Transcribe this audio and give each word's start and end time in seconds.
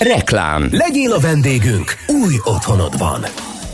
Reklám 0.00 0.68
Legyél 0.70 1.12
a 1.12 1.18
vendégünk, 1.18 1.94
új 2.06 2.34
otthonod 2.44 2.98
van. 2.98 3.20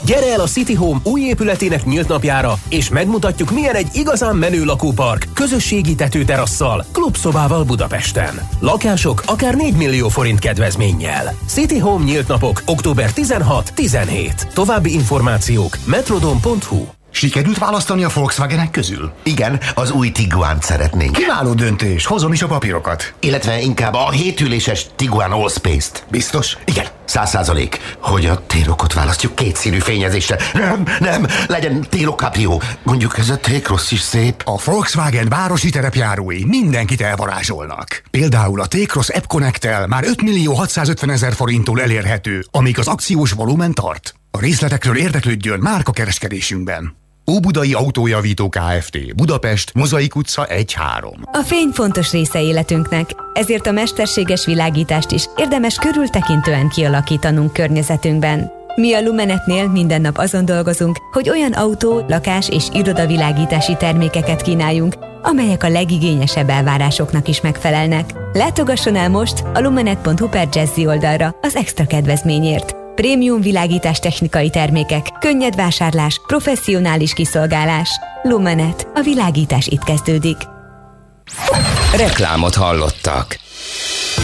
Gyere 0.04 0.32
el 0.32 0.40
a 0.40 0.46
City 0.46 0.74
Home 0.74 1.00
új 1.04 1.20
épületének 1.20 1.84
nyílt 1.84 2.08
napjára, 2.08 2.54
és 2.68 2.88
megmutatjuk, 2.88 3.50
milyen 3.50 3.74
egy 3.74 3.88
igazán 3.92 4.36
menő 4.36 4.64
lakópark, 4.64 5.26
közösségi 5.34 5.94
tetőterasszal, 5.94 6.84
klubszobával 6.92 7.64
Budapesten. 7.64 8.48
Lakások 8.60 9.22
akár 9.26 9.54
4 9.54 9.76
millió 9.76 10.08
forint 10.08 10.38
kedvezménnyel. 10.38 11.34
City 11.46 11.78
Home 11.78 12.04
nyílt 12.04 12.28
napok, 12.28 12.62
október 12.66 13.10
16-17. 13.14 14.52
További 14.52 14.92
információk 14.92 15.76
metrodon.hu 15.84 16.95
Sikerült 17.16 17.58
választani 17.58 18.04
a 18.04 18.10
Volkswagenek 18.14 18.70
közül? 18.70 19.12
Igen, 19.22 19.60
az 19.74 19.90
új 19.90 20.10
Tiguan 20.10 20.60
szeretnénk. 20.60 21.12
Kiváló 21.12 21.54
döntés, 21.54 22.06
hozom 22.06 22.32
is 22.32 22.42
a 22.42 22.46
papírokat. 22.46 23.14
Illetve 23.20 23.60
inkább 23.60 23.94
a 23.94 24.10
hétüléses 24.10 24.86
Tiguan 24.96 25.32
Allspace-t. 25.32 26.04
Biztos? 26.10 26.56
Igen, 26.64 26.86
száz 27.04 27.30
százalék, 27.30 27.96
hogy 28.00 28.26
a 28.26 28.46
térokot 28.46 28.92
választjuk 28.92 29.34
kétszínű 29.34 29.78
fényezésre. 29.78 30.38
Nem, 30.52 30.84
nem, 31.00 31.26
legyen 31.46 31.86
térokapió. 31.90 32.62
Mondjuk 32.82 33.18
ez 33.18 33.28
a 33.28 33.36
T-Cross 33.36 33.90
is 33.90 34.00
szép. 34.00 34.42
A 34.44 34.60
Volkswagen 34.64 35.28
városi 35.28 35.70
terepjárói 35.70 36.44
mindenkit 36.44 37.00
elvarázsolnak. 37.00 38.02
Például 38.10 38.60
a 38.60 38.66
T-Cross 38.66 39.08
App 39.08 39.26
connect 39.26 39.86
már 39.86 40.04
5 40.04 40.22
millió 40.22 40.54
650 40.54 41.10
ezer 41.10 41.34
forinttól 41.34 41.80
elérhető, 41.80 42.44
amíg 42.50 42.78
az 42.78 42.86
akciós 42.86 43.32
volumen 43.32 43.72
tart. 43.72 44.14
A 44.30 44.40
részletekről 44.40 44.96
érdeklődjön 44.96 45.58
márka 45.58 45.92
kereskedésünkben. 45.92 47.04
Óbudai 47.30 47.72
Autójavító 47.72 48.48
Kft. 48.48 49.14
Budapest, 49.16 49.74
Mozaik 49.74 50.16
utca 50.16 50.46
1-3. 50.46 50.64
A 51.32 51.42
fény 51.44 51.68
fontos 51.72 52.10
része 52.12 52.42
életünknek, 52.42 53.10
ezért 53.34 53.66
a 53.66 53.70
mesterséges 53.70 54.44
világítást 54.44 55.10
is 55.10 55.24
érdemes 55.36 55.74
körültekintően 55.74 56.68
kialakítanunk 56.68 57.52
környezetünkben. 57.52 58.50
Mi 58.74 58.94
a 58.94 59.02
Lumenetnél 59.02 59.68
minden 59.68 60.00
nap 60.00 60.18
azon 60.18 60.44
dolgozunk, 60.44 60.98
hogy 61.12 61.28
olyan 61.28 61.52
autó, 61.52 62.04
lakás 62.08 62.48
és 62.48 62.64
irodavilágítási 62.72 63.76
termékeket 63.76 64.42
kínáljunk, 64.42 64.94
amelyek 65.22 65.62
a 65.62 65.68
legigényesebb 65.68 66.48
elvárásoknak 66.48 67.28
is 67.28 67.40
megfelelnek. 67.40 68.12
Látogasson 68.32 68.96
el 68.96 69.08
most 69.08 69.44
a 69.54 69.60
lumenet.hu 69.60 70.28
per 70.28 70.48
Jazzy 70.52 70.86
oldalra 70.86 71.36
az 71.40 71.56
extra 71.56 71.86
kedvezményért. 71.86 72.85
Prémium 72.96 73.40
világítás 73.40 73.98
technikai 73.98 74.50
termékek, 74.50 75.06
könnyed 75.20 75.56
vásárlás, 75.56 76.20
professzionális 76.26 77.12
kiszolgálás. 77.12 77.90
Lumenet. 78.22 78.88
A 78.94 79.00
világítás 79.00 79.66
itt 79.66 79.82
kezdődik. 79.82 80.36
Reklámot 81.96 82.54
hallottak. 82.54 83.38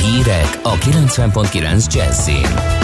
Hírek 0.03 0.61
a 0.63 0.75
90.9 0.75 1.95
Jazzin. 1.95 2.83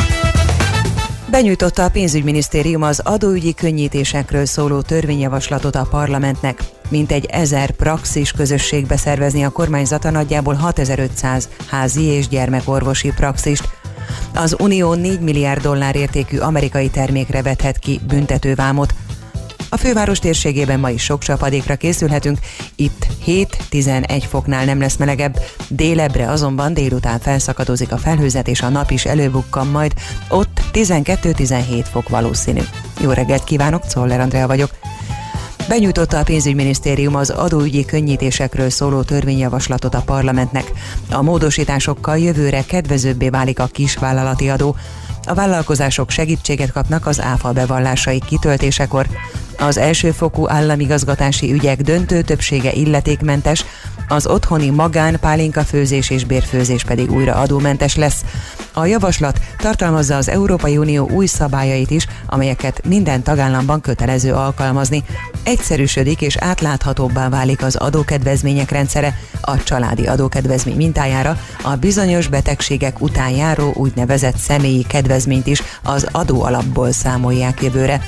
Benyújtotta 1.30 1.84
a 1.84 1.90
pénzügyminisztérium 1.90 2.82
az 2.82 3.00
adóügyi 3.04 3.54
könnyítésekről 3.54 4.44
szóló 4.44 4.80
törvényjavaslatot 4.80 5.74
a 5.74 5.86
parlamentnek. 5.90 6.62
Mintegy 6.88 7.24
ezer 7.24 7.70
praxis 7.70 8.32
közösségbe 8.32 8.96
szervezni 8.96 9.44
a 9.44 9.50
kormányzata 9.50 10.10
nagyjából 10.10 10.54
6500 10.54 11.48
házi 11.66 12.02
és 12.02 12.28
gyermekorvosi 12.28 13.12
praxist, 13.16 13.68
az 14.34 14.56
Unió 14.58 14.94
4 14.94 15.20
milliárd 15.20 15.62
dollár 15.62 15.96
értékű 15.96 16.38
amerikai 16.38 16.90
termékre 16.90 17.42
vethet 17.42 17.78
ki 17.78 18.00
büntetővámot. 18.06 18.94
A 19.70 19.76
főváros 19.76 20.18
térségében 20.18 20.80
ma 20.80 20.90
is 20.90 21.02
sok 21.02 21.22
csapadékra 21.22 21.76
készülhetünk, 21.76 22.38
itt 22.76 23.06
7-11 23.26 24.24
foknál 24.28 24.64
nem 24.64 24.80
lesz 24.80 24.96
melegebb, 24.96 25.40
délebbre 25.68 26.30
azonban 26.30 26.74
délután 26.74 27.18
felszakadozik 27.20 27.92
a 27.92 27.98
felhőzet 27.98 28.48
és 28.48 28.62
a 28.62 28.68
nap 28.68 28.90
is 28.90 29.04
előbukkan 29.04 29.66
majd, 29.66 29.92
ott 30.28 30.60
12-17 30.72 31.84
fok 31.90 32.08
valószínű. 32.08 32.62
Jó 33.00 33.10
reggelt 33.10 33.44
kívánok, 33.44 33.86
Czoller 33.86 34.20
Andrea 34.20 34.46
vagyok. 34.46 34.70
Benyújtotta 35.68 36.18
a 36.18 36.22
pénzügyminisztérium 36.22 37.14
az 37.14 37.30
adóügyi 37.30 37.84
könnyítésekről 37.84 38.70
szóló 38.70 39.02
törvényjavaslatot 39.02 39.94
a 39.94 40.02
parlamentnek. 40.04 40.72
A 41.10 41.22
módosításokkal 41.22 42.18
jövőre 42.18 42.64
kedvezőbbé 42.64 43.28
válik 43.28 43.58
a 43.58 43.66
kisvállalati 43.66 44.48
adó. 44.48 44.76
A 45.26 45.34
vállalkozások 45.34 46.10
segítséget 46.10 46.72
kapnak 46.72 47.06
az 47.06 47.20
áfa 47.20 47.52
bevallásai 47.52 48.22
kitöltésekor. 48.26 49.06
Az 49.58 49.76
elsőfokú 49.76 50.48
államigazgatási 50.48 51.52
ügyek 51.52 51.80
döntő 51.80 52.22
többsége 52.22 52.72
illetékmentes, 52.72 53.64
az 54.08 54.26
otthoni 54.26 54.70
magán, 54.70 55.18
pálinka 55.20 55.64
főzés 55.64 56.10
és 56.10 56.24
bérfőzés 56.24 56.84
pedig 56.84 57.12
újra 57.12 57.34
adómentes 57.34 57.96
lesz. 57.96 58.24
A 58.72 58.86
javaslat 58.86 59.40
tartalmazza 59.56 60.16
az 60.16 60.28
Európai 60.28 60.76
Unió 60.76 61.08
új 61.10 61.26
szabályait 61.26 61.90
is, 61.90 62.06
amelyeket 62.26 62.86
minden 62.86 63.22
tagállamban 63.22 63.80
kötelező 63.80 64.32
alkalmazni. 64.32 65.04
Egyszerűsödik 65.42 66.20
és 66.20 66.36
átláthatóbbá 66.36 67.28
válik 67.28 67.62
az 67.62 67.76
adókedvezmények 67.76 68.70
rendszere, 68.70 69.18
a 69.40 69.62
családi 69.62 70.06
adókedvezmény 70.06 70.76
mintájára 70.76 71.38
a 71.62 71.74
bizonyos 71.74 72.26
betegségek 72.26 73.00
után 73.00 73.30
járó 73.30 73.72
úgynevezett 73.74 74.36
személyi 74.36 74.82
kedvezményt 74.82 75.46
is 75.46 75.62
az 75.82 76.06
adóalapból 76.12 76.92
számolják 76.92 77.62
jövőre. 77.62 78.00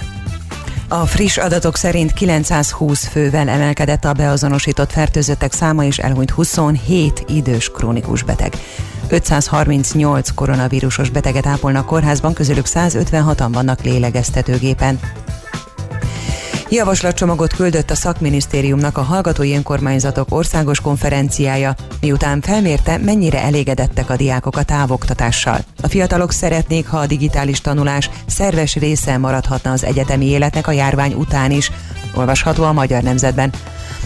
A 0.92 1.06
friss 1.06 1.36
adatok 1.36 1.76
szerint 1.76 2.12
920 2.12 3.06
fővel 3.06 3.48
emelkedett 3.48 4.04
a 4.04 4.12
beazonosított 4.12 4.92
fertőzöttek 4.92 5.52
száma, 5.52 5.84
és 5.84 5.98
elhunyt 5.98 6.30
27 6.30 7.24
idős 7.28 7.70
krónikus 7.70 8.22
beteg. 8.22 8.52
538 9.08 10.30
koronavírusos 10.34 11.10
beteget 11.10 11.46
ápolnak 11.46 11.86
kórházban, 11.86 12.32
közülük 12.32 12.66
156-an 12.68 13.48
vannak 13.52 13.82
lélegeztetőgépen. 13.82 15.00
Javaslatcsomagot 16.72 17.54
küldött 17.54 17.91
a 17.91 17.94
szakminisztériumnak 17.94 18.98
a 18.98 19.03
Hallgatói 19.03 19.54
Önkormányzatok 19.54 20.34
Országos 20.34 20.81
Konferenciája, 20.81 21.75
miután 22.00 22.41
felmérte, 22.41 22.98
mennyire 22.98 23.42
elégedettek 23.42 24.10
a 24.10 24.16
diákok 24.16 24.56
a 24.56 24.62
távoktatással. 24.62 25.58
A 25.82 25.88
fiatalok 25.88 26.32
szeretnék, 26.32 26.86
ha 26.86 26.98
a 26.98 27.06
digitális 27.06 27.60
tanulás 27.60 28.10
szerves 28.26 28.75
része 28.75 29.19
maradhatna 29.19 29.70
az 29.70 29.84
egyetemi 29.84 30.26
életnek 30.26 30.66
a 30.66 30.72
járvány 30.72 31.12
után 31.12 31.50
is, 31.50 31.70
olvasható 32.14 32.64
a 32.64 32.72
Magyar 32.72 33.02
Nemzetben. 33.02 33.52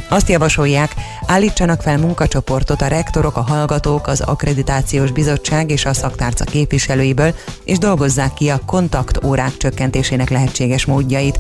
Azt 0.08 0.28
javasolják, 0.28 0.94
állítsanak 1.26 1.82
fel 1.82 1.98
munkacsoportot 1.98 2.82
a 2.82 2.86
rektorok, 2.86 3.36
a 3.36 3.42
hallgatók, 3.42 4.06
az 4.06 4.20
akkreditációs 4.20 5.10
bizottság 5.10 5.70
és 5.70 5.84
a 5.84 5.94
szaktárca 5.94 6.44
képviselőiből, 6.44 7.34
és 7.64 7.78
dolgozzák 7.78 8.34
ki 8.34 8.48
a 8.48 8.60
kontaktórák 8.66 9.56
csökkentésének 9.56 10.30
lehetséges 10.30 10.84
módjait. 10.84 11.38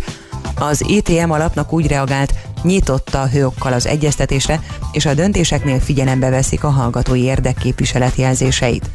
Az 0.54 0.84
ITM 0.88 1.30
alapnak 1.30 1.72
úgy 1.72 1.86
reagált, 1.86 2.34
nyitotta 2.62 3.20
a 3.20 3.28
hőokkal 3.28 3.72
az 3.72 3.86
egyeztetésre, 3.86 4.60
és 4.92 5.06
a 5.06 5.14
döntéseknél 5.14 5.80
figyelembe 5.80 6.30
veszik 6.30 6.64
a 6.64 6.70
hallgatói 6.70 7.22
érdekképviselet 7.22 8.16
jelzéseit. 8.16 8.90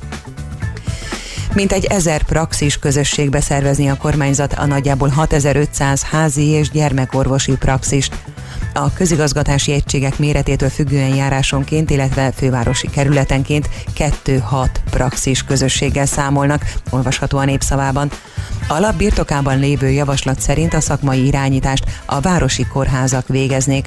Mint 1.54 1.72
egy 1.72 1.86
ezer 1.86 2.24
praxis 2.24 2.78
közösségbe 2.78 3.42
szervezni 3.42 3.90
a 3.90 3.98
kormányzat 3.98 4.54
a 4.54 4.66
nagyjából 4.66 5.10
6500 5.10 6.04
házi 6.04 6.48
és 6.48 6.70
gyermekorvosi 6.70 7.58
praxist. 7.58 8.16
A 8.74 8.94
közigazgatási 8.94 9.72
egységek 9.72 10.18
méretétől 10.20 10.70
függően 10.70 11.16
járásonként, 11.16 11.90
illetve 11.90 12.32
fővárosi 12.32 12.90
kerületenként 12.90 13.70
2-6 13.98 14.68
praxis 14.90 15.44
közösséggel 15.44 16.06
számolnak, 16.06 16.74
olvasható 16.90 17.38
a 17.38 17.46
népszavában. 17.46 18.10
A 18.68 18.80
lap 18.80 18.96
birtokában 18.96 19.60
lévő 19.60 19.90
javaslat 19.90 20.40
szerint 20.40 20.74
a 20.74 20.80
szakmai 20.80 21.26
irányítást 21.26 21.84
a 22.06 22.20
városi 22.20 22.66
kórházak 22.66 23.28
végeznék. 23.28 23.86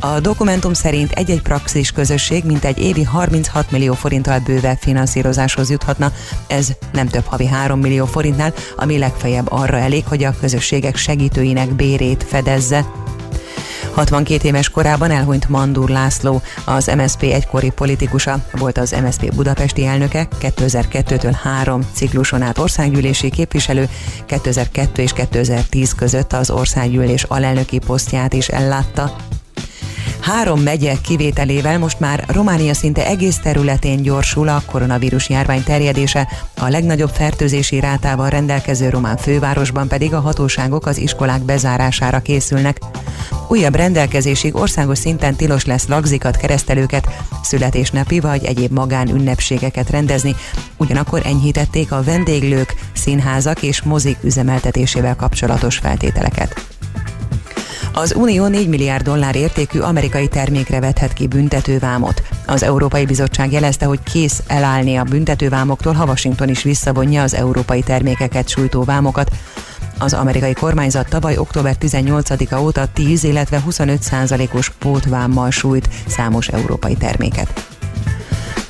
A 0.00 0.20
dokumentum 0.20 0.72
szerint 0.72 1.12
egy-egy 1.12 1.42
praxis 1.42 1.90
közösség 1.90 2.44
mintegy 2.44 2.78
évi 2.78 3.02
36 3.02 3.70
millió 3.70 3.94
forinttal 3.94 4.38
bővebb 4.38 4.78
finanszírozáshoz 4.80 5.70
juthatna, 5.70 6.12
ez 6.46 6.68
nem 6.92 7.08
több 7.08 7.24
havi 7.24 7.46
3 7.46 7.80
millió 7.80 8.06
forintnál, 8.06 8.52
ami 8.76 8.98
legfeljebb 8.98 9.52
arra 9.52 9.78
elég, 9.78 10.04
hogy 10.06 10.24
a 10.24 10.34
közösségek 10.40 10.96
segítőinek 10.96 11.74
bérét 11.74 12.24
fedezze. 12.28 12.84
62 13.94 14.48
éves 14.48 14.68
korában 14.68 15.10
elhunyt 15.10 15.48
Mandur 15.48 15.88
László, 15.88 16.42
az 16.64 16.90
MSP 16.96 17.22
egykori 17.22 17.70
politikusa, 17.70 18.44
volt 18.52 18.78
az 18.78 18.94
MSP 19.04 19.34
budapesti 19.34 19.84
elnöke, 19.86 20.28
2002-től 20.40 21.36
3 21.42 21.82
cikluson 21.92 22.42
át 22.42 22.58
országgyűlési 22.58 23.30
képviselő, 23.30 23.88
2002 24.26 24.98
és 24.98 25.12
2010 25.12 25.94
között 25.94 26.32
az 26.32 26.50
országgyűlés 26.50 27.22
alelnöki 27.22 27.78
posztját 27.78 28.32
is 28.32 28.48
ellátta. 28.48 29.16
Három 30.20 30.60
megye 30.60 30.94
kivételével 31.02 31.78
most 31.78 32.00
már 32.00 32.24
Románia 32.26 32.74
szinte 32.74 33.06
egész 33.06 33.38
területén 33.38 34.02
gyorsul 34.02 34.48
a 34.48 34.62
koronavírus 34.66 35.28
járvány 35.28 35.62
terjedése, 35.62 36.28
a 36.58 36.68
legnagyobb 36.68 37.10
fertőzési 37.10 37.80
rátával 37.80 38.28
rendelkező 38.28 38.88
román 38.88 39.16
fővárosban 39.16 39.88
pedig 39.88 40.14
a 40.14 40.20
hatóságok 40.20 40.86
az 40.86 40.98
iskolák 40.98 41.42
bezárására 41.42 42.20
készülnek. 42.20 42.78
Újabb 43.52 43.74
rendelkezésig 43.74 44.54
országos 44.54 44.98
szinten 44.98 45.34
tilos 45.34 45.64
lesz 45.64 45.86
lagzikat, 45.86 46.36
keresztelőket, 46.36 47.08
születésnapi 47.42 48.20
vagy 48.20 48.44
egyéb 48.44 48.72
magánünnepségeket 48.72 49.90
rendezni, 49.90 50.34
ugyanakkor 50.76 51.20
enyhítették 51.24 51.92
a 51.92 52.02
vendéglők, 52.02 52.74
színházak 52.92 53.62
és 53.62 53.82
mozik 53.82 54.16
üzemeltetésével 54.22 55.16
kapcsolatos 55.16 55.78
feltételeket. 55.78 56.66
Az 57.92 58.14
Unió 58.14 58.46
4 58.46 58.68
milliárd 58.68 59.04
dollár 59.04 59.36
értékű 59.36 59.78
amerikai 59.78 60.28
termékre 60.28 60.80
vethet 60.80 61.12
ki 61.12 61.26
büntetővámot. 61.26 62.22
Az 62.46 62.62
Európai 62.62 63.06
Bizottság 63.06 63.52
jelezte, 63.52 63.84
hogy 63.86 64.02
kész 64.12 64.42
elállni 64.46 64.96
a 64.96 65.04
büntetővámoktól, 65.04 65.92
ha 65.92 66.04
Washington 66.04 66.48
is 66.48 66.62
visszavonja 66.62 67.22
az 67.22 67.34
európai 67.34 67.82
termékeket 67.82 68.48
sújtó 68.48 68.84
vámokat. 68.84 69.30
Az 70.02 70.12
amerikai 70.12 70.52
kormányzat 70.52 71.08
tavaly 71.08 71.36
október 71.36 71.76
18-a 71.80 72.56
óta 72.56 72.86
10, 72.92 73.24
illetve 73.24 73.60
25 73.60 74.02
százalékos 74.02 74.70
pótvámmal 74.70 75.50
sújt 75.50 75.88
számos 76.06 76.48
európai 76.48 76.94
terméket. 76.94 77.66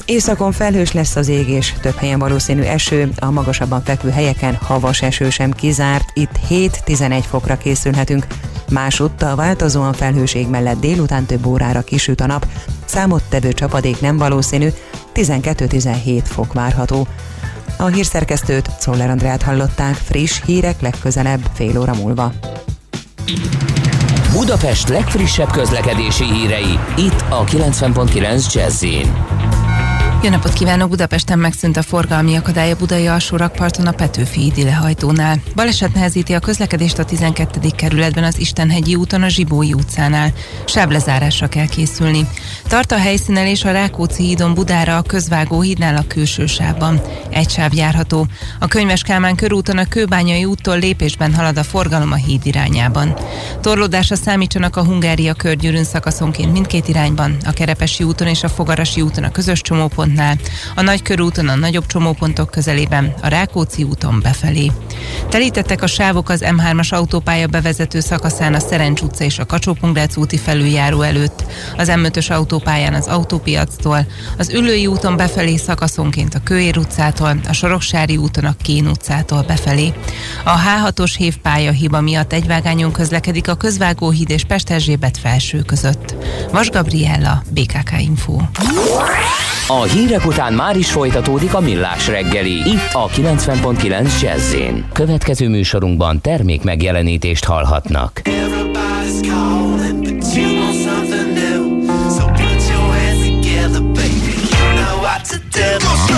Északon 0.05 0.53
felhős 0.53 0.93
lesz 0.93 1.17
az 1.17 1.29
ég, 1.29 1.49
és 1.49 1.73
több 1.81 1.95
helyen 1.95 2.19
valószínű 2.19 2.63
eső, 2.63 3.13
a 3.19 3.31
magasabban 3.31 3.83
fekvő 3.83 4.11
helyeken 4.11 4.55
havas 4.55 5.03
eső 5.03 5.31
sem 5.31 5.51
kizárt, 5.51 6.11
itt 6.15 6.39
7-11 6.51 7.25
fokra 7.29 7.57
készülhetünk. 7.57 8.27
Másúttal 8.71 9.37
változóan 9.37 9.93
felhőség 9.93 10.49
mellett 10.49 10.81
délután 10.81 11.25
több 11.25 11.47
órára 11.47 11.83
kisüt 11.83 12.21
a 12.21 12.27
nap, 12.27 12.47
számottevő 12.85 13.53
csapadék 13.53 14.01
nem 14.01 14.17
valószínű, 14.17 14.69
12-17 15.15 16.21
fok 16.25 16.53
várható. 16.53 17.07
A 17.77 17.87
hírszerkesztőt, 17.87 18.71
Szoller 18.79 19.11
Andrát 19.11 19.43
hallották, 19.43 19.95
friss 19.95 20.41
hírek 20.45 20.81
legközelebb 20.81 21.41
fél 21.55 21.79
óra 21.79 21.95
múlva. 21.95 22.33
Budapest 24.33 24.89
legfrissebb 24.89 25.51
közlekedési 25.51 26.25
hírei, 26.25 26.79
itt 26.97 27.25
a 27.29 27.45
90.9 27.45 28.53
jazz 28.53 28.85
jó 30.23 30.31
napot 30.31 30.53
kívánok! 30.53 30.89
Budapesten 30.89 31.39
megszűnt 31.39 31.77
a 31.77 31.83
forgalmi 31.83 32.37
akadály 32.37 32.71
a 32.71 32.77
Budai 32.77 33.07
alsó 33.07 33.37
rakparton 33.37 33.87
a 33.87 33.91
Petőfi 33.91 34.41
hídi 34.41 34.65
lehajtónál. 34.65 35.43
Baleset 35.55 35.95
nehezíti 35.95 36.33
a 36.33 36.39
közlekedést 36.39 36.99
a 36.99 37.05
12. 37.05 37.69
kerületben 37.77 38.25
az 38.25 38.39
Istenhegyi 38.39 38.95
úton 38.95 39.23
a 39.23 39.29
Zsibói 39.29 39.73
utcánál. 39.73 40.33
Sáblezárásra 40.65 41.49
kell 41.49 41.67
készülni. 41.67 42.29
Tart 42.69 42.93
a 42.93 42.99
helyszínelés 42.99 43.65
a 43.65 43.71
Rákóczi 43.71 44.23
hídon 44.23 44.55
Budára 44.55 44.97
a 44.97 45.03
közvágó 45.03 45.61
hídnál 45.61 45.97
a 45.97 46.05
külső 46.09 46.47
sávban. 46.47 47.01
Egy 47.31 47.51
sáv 47.51 47.75
járható. 47.75 48.27
A 48.59 48.67
Könyves 48.67 49.03
Kálmán 49.03 49.35
körúton 49.35 49.79
a 49.79 49.89
Kőbányai 49.89 50.45
úttól 50.45 50.79
lépésben 50.79 51.35
halad 51.35 51.59
a 51.59 51.63
forgalom 51.63 52.13
a 52.13 52.17
híd 52.17 52.47
irányában. 52.47 53.17
Torlódásra 53.61 54.17
számítsanak 54.17 54.77
a 54.77 54.85
Hungária 54.85 55.35
körgyűrűn 55.35 55.85
szakaszonként 55.85 56.53
mindkét 56.53 56.89
irányban, 56.89 57.37
a 57.45 57.53
Kerepesi 57.53 58.05
úton 58.05 58.27
és 58.27 58.43
a 58.43 58.49
Fogarasi 58.49 59.01
úton 59.01 59.25
a 59.25 59.31
közös 59.31 59.61
csomópont 59.61 60.12
csomópontnál, 60.13 60.37
a 60.75 60.83
Nagykörúton 60.83 61.49
a 61.49 61.55
nagyobb 61.55 61.87
csomópontok 61.87 62.51
közelében, 62.51 63.15
a 63.23 63.29
Rákóczi 63.29 63.83
úton 63.83 64.21
befelé. 64.21 64.71
Telítettek 65.29 65.83
a 65.83 65.87
sávok 65.87 66.29
az 66.29 66.45
M3-as 66.45 66.93
autópálya 66.93 67.47
bevezető 67.47 68.01
szakaszán 68.01 68.55
a 68.55 68.59
Szerencs 68.59 69.01
utca 69.01 69.25
és 69.25 69.39
a 69.39 69.47
kacsó 69.47 69.77
úti 70.17 70.37
felüljáró 70.37 71.03
előtt, 71.03 71.45
az 71.77 71.93
M5-ös 71.93 72.31
autópályán 72.31 72.95
az 72.95 73.07
autópiactól, 73.07 74.07
az 74.39 74.51
Ülői 74.51 74.87
úton 74.87 75.17
befelé 75.17 75.57
szakaszonként 75.57 76.35
a 76.35 76.41
Kőér 76.45 76.79
utcától, 76.79 77.41
a 77.49 77.53
Soroksári 77.53 78.17
úton 78.17 78.45
a 78.45 78.55
Kén 78.63 78.87
utcától 78.87 79.43
befelé. 79.43 79.93
A 80.45 80.55
H6-os 80.59 81.15
hévpálya 81.17 81.71
hiba 81.71 82.01
miatt 82.01 82.33
egyvágányon 82.33 82.93
közlekedik 82.93 83.49
a 83.49 83.55
Közvágóhíd 83.55 84.31
és 84.31 84.45
Pesterzsébet 84.45 85.19
felső 85.19 85.63
között. 85.63 86.15
Vas 86.51 86.71
Gabriella, 86.71 87.43
BKK 87.51 88.01
Info. 88.01 88.41
A 89.69 89.83
hírek 89.83 90.27
után 90.27 90.53
már 90.53 90.77
is 90.77 90.91
folytatódik 90.91 91.55
a 91.55 91.61
millás 91.61 92.09
reggeli, 92.09 92.53
itt 92.53 92.93
a 92.93 93.09
90.9 93.09 94.21
jazz 94.21 94.55
Következő 94.93 95.49
műsorunkban 95.49 96.21
termék 96.21 96.63
megjelenítést 96.63 97.45
hallhatnak. 97.45 98.21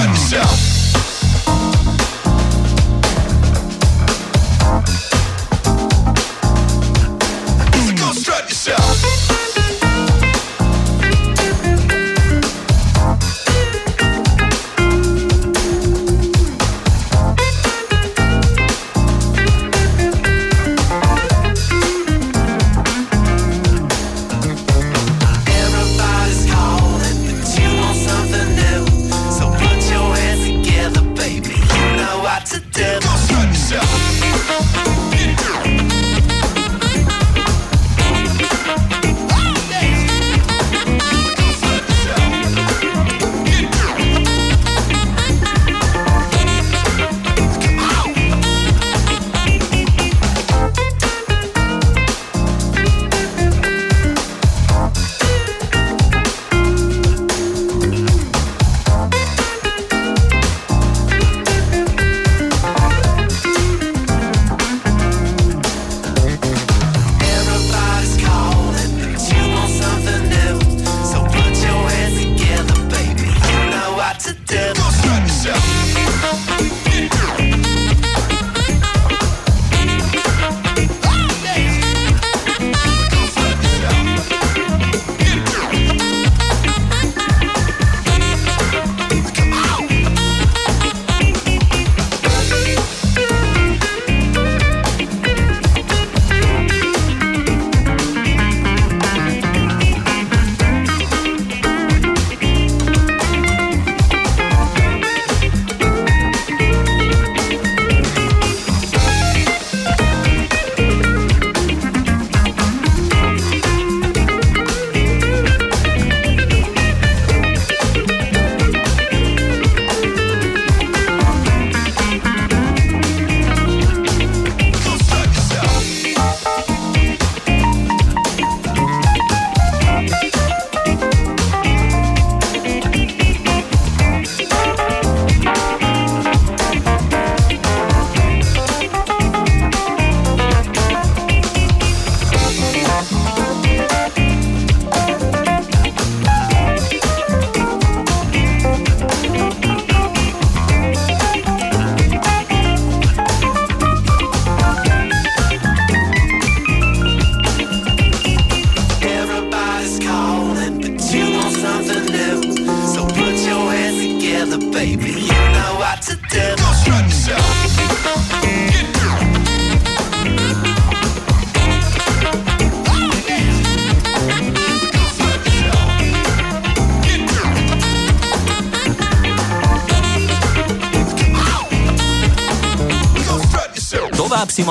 Calling, 0.04 0.73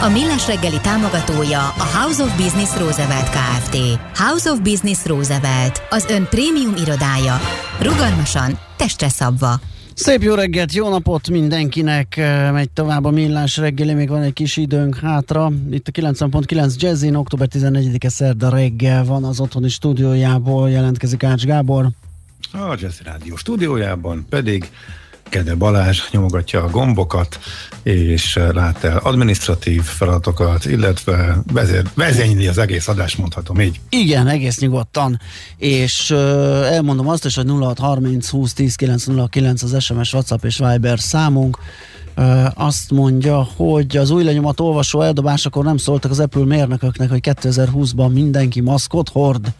A 0.00 0.08
Millás 0.08 0.46
reggeli 0.46 0.80
támogatója 0.82 1.58
a 1.58 1.98
House 1.98 2.22
of 2.22 2.36
Business 2.36 2.76
Roosevelt 2.76 3.28
Kft. 3.28 3.76
House 4.14 4.50
of 4.50 4.60
Business 4.60 5.06
Roosevelt, 5.06 5.82
az 5.90 6.06
ön 6.08 6.26
prémium 6.30 6.74
irodája. 6.76 7.40
Rugalmasan, 7.80 8.58
testre 8.76 9.08
szabva. 9.08 9.60
Szép 9.94 10.22
jó 10.22 10.34
reggelt, 10.34 10.72
jó 10.72 10.88
napot 10.88 11.30
mindenkinek, 11.30 12.16
megy 12.52 12.70
tovább 12.70 13.04
a 13.04 13.10
millás 13.10 13.56
reggeli, 13.56 13.94
még 13.94 14.08
van 14.08 14.22
egy 14.22 14.32
kis 14.32 14.56
időnk 14.56 14.96
hátra. 14.96 15.52
Itt 15.70 15.88
a 15.88 15.90
90.9 15.90 16.76
Jazzin, 16.76 17.14
október 17.14 17.48
14-e 17.52 18.08
szerda 18.08 18.48
reggel 18.48 19.04
van 19.04 19.24
az 19.24 19.40
otthoni 19.40 19.68
stúdiójából, 19.68 20.70
jelentkezik 20.70 21.22
Ács 21.22 21.44
Gábor. 21.44 21.88
A 22.52 22.76
Jazzy 22.80 23.02
Rádió 23.04 23.36
stúdiójában 23.36 24.26
pedig 24.28 24.70
Kede 25.28 25.54
Balázs 25.54 26.10
nyomogatja 26.10 26.62
a 26.62 26.70
gombokat, 26.70 27.38
és 27.82 28.38
lát 28.52 28.84
el 28.84 28.96
administratív 28.96 29.82
feladatokat, 29.82 30.64
illetve 30.64 31.42
vezér, 31.52 31.82
vezényli 31.94 32.46
az 32.46 32.58
egész 32.58 32.88
adást, 32.88 33.18
mondhatom 33.18 33.60
így. 33.60 33.80
Igen, 33.88 34.26
egész 34.26 34.58
nyugodtan, 34.58 35.20
és 35.56 36.10
uh, 36.10 36.18
elmondom 36.72 37.08
azt 37.08 37.24
is, 37.24 37.34
hogy 37.34 37.48
0630 37.48 38.28
20 38.28 38.52
10 38.52 38.74
909 38.74 39.62
az 39.62 39.82
SMS, 39.82 40.12
WhatsApp 40.12 40.44
és 40.44 40.58
Viber 40.58 40.98
számunk, 40.98 41.58
Uh, 42.16 42.46
azt 42.54 42.90
mondja, 42.90 43.48
hogy 43.56 43.96
az 43.96 44.10
új 44.10 44.24
lenyomat 44.24 44.60
olvasó 44.60 45.00
eldobásakor 45.00 45.64
nem 45.64 45.76
szóltak 45.76 46.10
az 46.10 46.20
Apple 46.20 46.44
mérnököknek, 46.44 47.10
hogy 47.10 47.20
2020-ban 47.22 48.12
mindenki 48.12 48.60
maszkot 48.60 49.08
hord? 49.08 49.52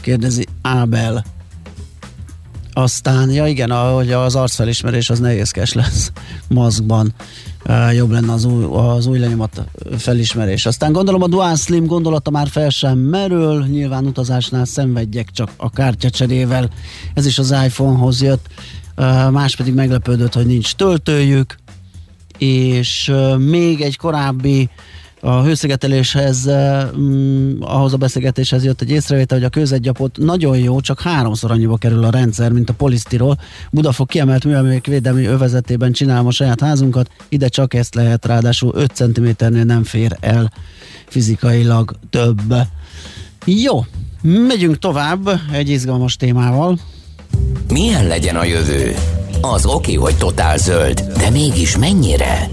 Kérdezi 0.00 0.46
Ábel. 0.62 1.24
Aztán, 2.72 3.30
ja 3.30 3.46
igen, 3.46 3.70
ahogy 3.70 4.12
az 4.12 4.34
arcfelismerés 4.34 5.10
az 5.10 5.18
nehézkes 5.18 5.72
lesz 5.72 6.12
maszkban. 6.48 7.14
Jobb 7.92 8.10
lenne 8.10 8.32
az 8.32 8.44
új, 8.44 8.64
az 8.70 9.06
új 9.06 9.18
lenyomat 9.18 9.62
felismerés. 9.98 10.66
Aztán 10.66 10.92
gondolom 10.92 11.22
a 11.22 11.26
Dual 11.26 11.56
Slim 11.56 11.86
gondolata 11.86 12.30
már 12.30 12.48
fel 12.48 12.68
sem 12.68 12.98
merül, 12.98 13.66
nyilván 13.66 14.06
utazásnál 14.06 14.64
szenvedjek 14.64 15.30
csak 15.30 15.50
a 15.56 15.70
kártyacserével. 15.70 16.70
Ez 17.14 17.26
is 17.26 17.38
az 17.38 17.54
iPhone-hoz 17.64 18.22
jött. 18.22 18.46
Más 19.30 19.56
pedig 19.56 19.74
meglepődött, 19.74 20.34
hogy 20.34 20.46
nincs 20.46 20.74
töltőjük. 20.74 21.56
És 22.38 23.12
még 23.38 23.80
egy 23.80 23.96
korábbi 23.96 24.70
a 25.24 25.42
hőszigeteléshez, 25.42 26.50
mm, 26.96 27.60
ahhoz 27.60 27.92
a 27.92 27.96
beszélgetéshez 27.96 28.64
jött 28.64 28.80
egy 28.80 28.90
észrevétel, 28.90 29.38
hogy 29.38 29.46
a 29.46 29.50
kőzetgyapot 29.50 30.16
nagyon 30.18 30.58
jó, 30.58 30.80
csak 30.80 31.00
háromszor 31.00 31.50
annyiba 31.50 31.76
kerül 31.76 32.04
a 32.04 32.10
rendszer, 32.10 32.52
mint 32.52 32.70
a 32.70 32.72
polisztirol. 32.72 33.38
Budafok 33.70 34.08
kiemelt 34.08 34.44
művelők 34.44 34.86
védelmi 34.86 35.24
övezetében 35.24 35.92
csinálom 35.92 36.26
a 36.26 36.30
saját 36.30 36.60
házunkat, 36.60 37.10
ide 37.28 37.48
csak 37.48 37.74
ezt 37.74 37.94
lehet, 37.94 38.26
ráadásul 38.26 38.72
5 38.74 38.92
cm-nél 38.94 39.64
nem 39.64 39.84
fér 39.84 40.16
el 40.20 40.52
fizikailag 41.08 41.92
több. 42.10 42.54
Jó, 43.44 43.84
megyünk 44.22 44.78
tovább 44.78 45.40
egy 45.52 45.68
izgalmas 45.68 46.16
témával. 46.16 46.78
Milyen 47.68 48.06
legyen 48.06 48.36
a 48.36 48.44
jövő? 48.44 48.94
Az 49.40 49.66
oké, 49.66 49.94
hogy 49.94 50.16
totál 50.16 50.58
zöld, 50.58 51.00
de 51.16 51.30
mégis 51.30 51.76
mennyire? 51.76 52.50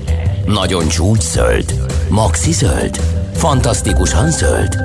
Nagyon 0.54 0.88
csúcs 0.88 1.22
zöld? 1.22 1.74
Maxi 2.08 2.52
zöld? 2.52 2.96
Fantasztikusan 3.34 4.32
zöld? 4.32 4.78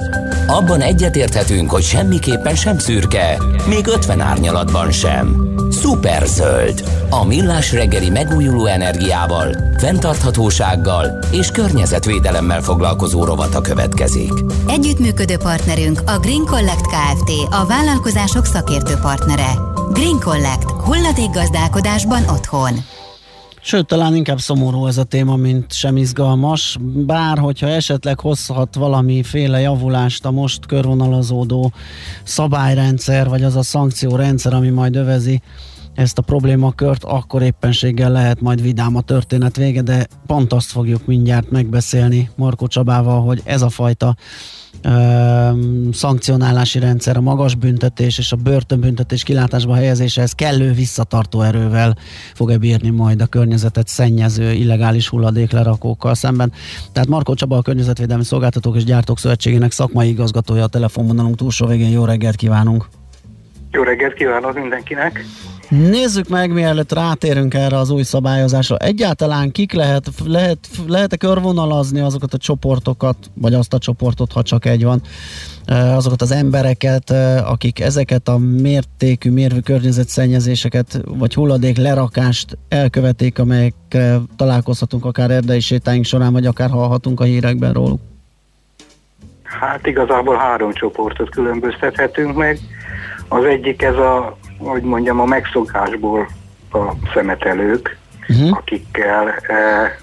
Abban 0.46 0.80
egyetérthetünk, 0.80 1.70
hogy 1.70 1.82
semmiképpen 1.82 2.54
sem 2.54 2.78
szürke, 2.78 3.38
még 3.68 3.86
50 3.86 4.20
árnyalatban 4.20 4.90
sem. 4.90 5.54
Szuper 5.70 6.26
zöld. 6.26 6.84
A 7.10 7.24
millás 7.24 7.72
reggeli 7.72 8.10
megújuló 8.10 8.66
energiával, 8.66 9.56
fenntarthatósággal 9.78 11.18
és 11.30 11.50
környezetvédelemmel 11.50 12.62
foglalkozó 12.62 13.24
rovata 13.24 13.60
következik. 13.60 14.32
Együttműködő 14.66 15.36
partnerünk 15.36 16.02
a 16.06 16.18
Green 16.18 16.44
Collect 16.44 16.86
Kft. 16.86 17.30
A 17.50 17.66
vállalkozások 17.66 18.44
szakértő 18.44 18.94
partnere. 18.94 19.52
Green 19.92 20.18
Collect. 20.20 20.70
Hulladék 20.70 21.30
gazdálkodásban 21.30 22.28
otthon. 22.28 22.93
Sőt, 23.66 23.86
talán 23.86 24.14
inkább 24.14 24.38
szomorú 24.38 24.86
ez 24.86 24.98
a 24.98 25.04
téma, 25.04 25.36
mint 25.36 25.72
sem 25.72 25.96
izgalmas, 25.96 26.78
bár 26.80 27.38
hogyha 27.38 27.68
esetleg 27.68 28.20
hozhat 28.20 28.74
valamiféle 28.74 29.60
javulást 29.60 30.24
a 30.24 30.30
most 30.30 30.66
körvonalazódó 30.66 31.72
szabályrendszer, 32.22 33.28
vagy 33.28 33.42
az 33.42 33.56
a 33.56 33.62
szankciórendszer, 33.62 34.54
ami 34.54 34.68
majd 34.68 34.96
övezi 34.96 35.42
ezt 35.94 36.18
a 36.18 36.22
problémakört, 36.22 37.04
akkor 37.04 37.42
éppenséggel 37.42 38.10
lehet 38.10 38.40
majd 38.40 38.62
vidám 38.62 38.96
a 38.96 39.00
történet 39.00 39.56
vége, 39.56 39.82
de 39.82 40.06
pont 40.26 40.52
azt 40.52 40.70
fogjuk 40.70 41.06
mindjárt 41.06 41.50
megbeszélni 41.50 42.30
Markó 42.36 42.66
Csabával, 42.66 43.22
hogy 43.22 43.42
ez 43.44 43.62
a 43.62 43.68
fajta 43.68 44.16
szankcionálási 45.92 46.78
rendszer, 46.78 47.16
a 47.16 47.20
magas 47.20 47.54
büntetés 47.54 48.18
és 48.18 48.32
a 48.32 48.36
börtönbüntetés 48.36 49.22
kilátásba 49.22 49.74
helyezésehez 49.74 50.32
kellő 50.32 50.72
visszatartó 50.72 51.40
erővel 51.40 51.96
fog-e 52.34 52.56
bírni 52.56 52.90
majd 52.90 53.20
a 53.20 53.26
környezetet 53.26 53.88
szennyező 53.88 54.52
illegális 54.52 55.08
hulladéklerakókkal 55.08 56.14
szemben. 56.14 56.52
Tehát 56.92 57.08
Markó 57.08 57.34
Csaba 57.34 57.56
a 57.56 57.62
Környezetvédelmi 57.62 58.24
Szolgáltatók 58.24 58.76
és 58.76 58.84
Gyártók 58.84 59.18
Szövetségének 59.18 59.72
szakmai 59.72 60.08
igazgatója 60.08 60.62
a 60.62 60.66
telefonvonalunk 60.66 61.36
túlsó 61.36 61.66
végén. 61.66 61.90
Jó 61.90 62.04
reggelt 62.04 62.36
kívánunk! 62.36 63.03
Jó 63.74 63.82
reggelt 63.82 64.14
kívánok 64.14 64.54
mindenkinek! 64.54 65.24
Nézzük 65.68 66.28
meg, 66.28 66.52
mielőtt 66.52 66.92
rátérünk 66.92 67.54
erre 67.54 67.76
az 67.76 67.90
új 67.90 68.02
szabályozásra. 68.02 68.76
Egyáltalán 68.76 69.50
kik 69.50 69.72
lehet, 69.72 70.08
lehet, 70.24 70.58
lehet-e 70.86 71.16
körvonalazni 71.16 72.00
azokat 72.00 72.34
a 72.34 72.38
csoportokat, 72.38 73.16
vagy 73.34 73.54
azt 73.54 73.72
a 73.72 73.78
csoportot, 73.78 74.32
ha 74.32 74.42
csak 74.42 74.64
egy 74.64 74.84
van, 74.84 75.02
azokat 75.96 76.22
az 76.22 76.32
embereket, 76.32 77.10
akik 77.44 77.80
ezeket 77.80 78.28
a 78.28 78.38
mértékű, 78.38 79.30
mérvű 79.30 79.60
környezetszennyezéseket, 79.60 81.00
vagy 81.04 81.34
hulladék 81.34 81.76
lerakást 81.76 82.58
elkövetik, 82.68 83.38
amelyekre 83.38 84.18
találkozhatunk 84.36 85.04
akár 85.04 85.30
erdei 85.30 85.60
sétáink 85.60 86.04
során, 86.04 86.32
vagy 86.32 86.46
akár 86.46 86.70
hallhatunk 86.70 87.20
a 87.20 87.24
hírekben 87.24 87.72
róluk? 87.72 88.00
Hát 89.42 89.86
igazából 89.86 90.36
három 90.36 90.72
csoportot 90.72 91.30
különböztethetünk 91.30 92.36
meg. 92.36 92.58
Az 93.34 93.44
egyik 93.44 93.82
ez 93.82 93.96
a 93.96 94.36
hogy 94.58 94.82
mondjam, 94.82 95.20
a 95.20 95.24
megszokásból 95.24 96.28
a 96.72 96.92
szemetelők, 97.14 97.96
uh-huh. 98.28 98.56
akikkel 98.56 99.28
e, 99.28 99.98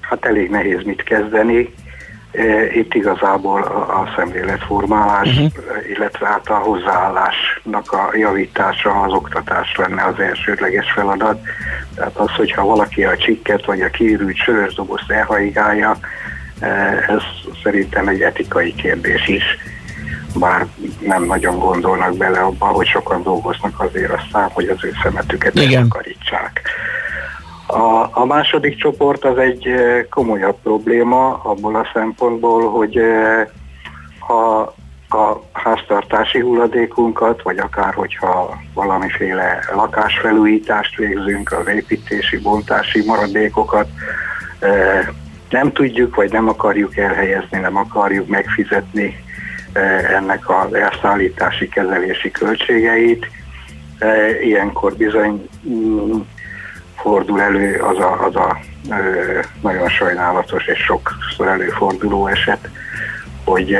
hát 0.00 0.24
elég 0.24 0.50
nehéz 0.50 0.82
mit 0.84 1.02
kezdeni. 1.02 1.74
E, 2.32 2.72
itt 2.72 2.94
igazából 2.94 3.62
a, 3.62 4.00
a 4.00 4.12
szemléletformálás, 4.16 5.28
uh-huh. 5.28 5.52
illetve 5.96 6.26
hát 6.26 6.48
a 6.48 6.54
hozzáállásnak 6.54 7.92
a 7.92 8.10
javítása, 8.16 9.00
az 9.00 9.12
oktatás 9.12 9.76
lenne 9.76 10.04
az 10.04 10.20
elsődleges 10.20 10.92
feladat. 10.92 11.40
Tehát 11.94 12.16
az, 12.16 12.30
hogyha 12.30 12.64
valaki 12.64 13.04
a 13.04 13.16
csikket 13.16 13.64
vagy 13.64 13.80
a 13.80 13.90
kiürült 13.90 14.36
sörös 14.36 14.74
dobozt 14.74 15.10
elhaigálja, 15.10 15.96
e, 16.60 16.66
ez 17.08 17.22
szerintem 17.62 18.08
egy 18.08 18.20
etikai 18.20 18.74
kérdés 18.74 19.28
is 19.28 19.44
bár 20.38 20.66
nem 21.00 21.24
nagyon 21.24 21.58
gondolnak 21.58 22.16
bele 22.16 22.38
abba, 22.38 22.66
hogy 22.66 22.86
sokan 22.86 23.22
dolgoznak 23.22 23.80
azért 23.80 24.12
aztán, 24.12 24.50
hogy 24.52 24.68
az 24.68 24.84
ő 24.84 24.92
szemetüket 25.02 25.58
eltakarítsák. 25.58 26.60
A, 27.66 28.08
a 28.10 28.24
második 28.24 28.76
csoport 28.76 29.24
az 29.24 29.38
egy 29.38 29.66
eh, 29.66 30.04
komolyabb 30.10 30.56
probléma 30.62 31.40
abból 31.42 31.76
a 31.76 31.90
szempontból, 31.92 32.70
hogy 32.70 32.96
eh, 32.96 33.46
ha 34.18 34.74
a 35.08 35.40
háztartási 35.52 36.40
hulladékunkat, 36.40 37.42
vagy 37.42 37.58
akár 37.58 37.94
hogyha 37.94 38.56
valamiféle 38.74 39.58
lakásfelújítást 39.74 40.96
végzünk, 40.96 41.52
az 41.52 41.68
építési, 41.68 42.38
bontási 42.38 43.04
maradékokat 43.06 43.88
eh, 44.58 45.06
nem 45.50 45.72
tudjuk, 45.72 46.14
vagy 46.14 46.32
nem 46.32 46.48
akarjuk 46.48 46.96
elhelyezni, 46.96 47.58
nem 47.58 47.76
akarjuk 47.76 48.28
megfizetni 48.28 49.23
ennek 50.14 50.48
az 50.48 50.74
elszállítási 50.74 51.68
kezelési 51.68 52.30
költségeit. 52.30 53.26
Ilyenkor 54.42 54.96
bizony 54.96 55.48
mm, 55.68 56.20
fordul 56.96 57.40
elő 57.40 57.80
az 57.80 57.98
a, 57.98 58.24
az 58.24 58.36
a 58.36 58.58
nagyon 59.60 59.88
sajnálatos 59.88 60.66
és 60.66 60.78
sokszor 60.78 61.48
előforduló 61.48 62.26
eset, 62.26 62.68
hogy 63.44 63.76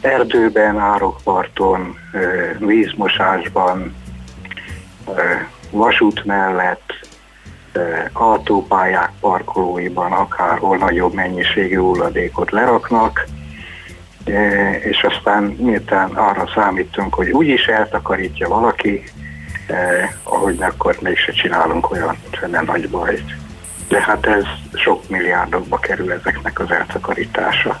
erdőben, 0.00 0.78
árokparton, 0.78 1.98
vízmosásban, 2.58 3.94
vasút 5.70 6.24
mellett, 6.24 6.94
autópályák 8.12 9.12
parkolóiban 9.20 10.12
akárhol 10.12 10.76
nagyobb 10.76 11.14
mennyiségű 11.14 11.76
hulladékot 11.76 12.50
leraknak, 12.50 13.26
és 14.82 15.02
aztán 15.02 15.42
miután 15.42 16.10
arra 16.10 16.50
számítunk, 16.54 17.14
hogy 17.14 17.30
úgyis 17.30 17.66
eltakarítja 17.66 18.48
valaki, 18.48 19.04
ahogy 20.22 20.62
akkor 20.62 20.96
mégse 21.00 21.32
csinálunk 21.32 21.90
olyan 21.90 22.16
nem 22.50 22.64
nagy 22.64 22.88
bajt. 22.88 23.34
De 23.88 24.00
hát 24.00 24.26
ez 24.26 24.44
sok 24.74 25.08
milliárdokba 25.08 25.78
kerül 25.78 26.12
ezeknek 26.12 26.60
az 26.60 26.70
eltakarítása. 26.70 27.80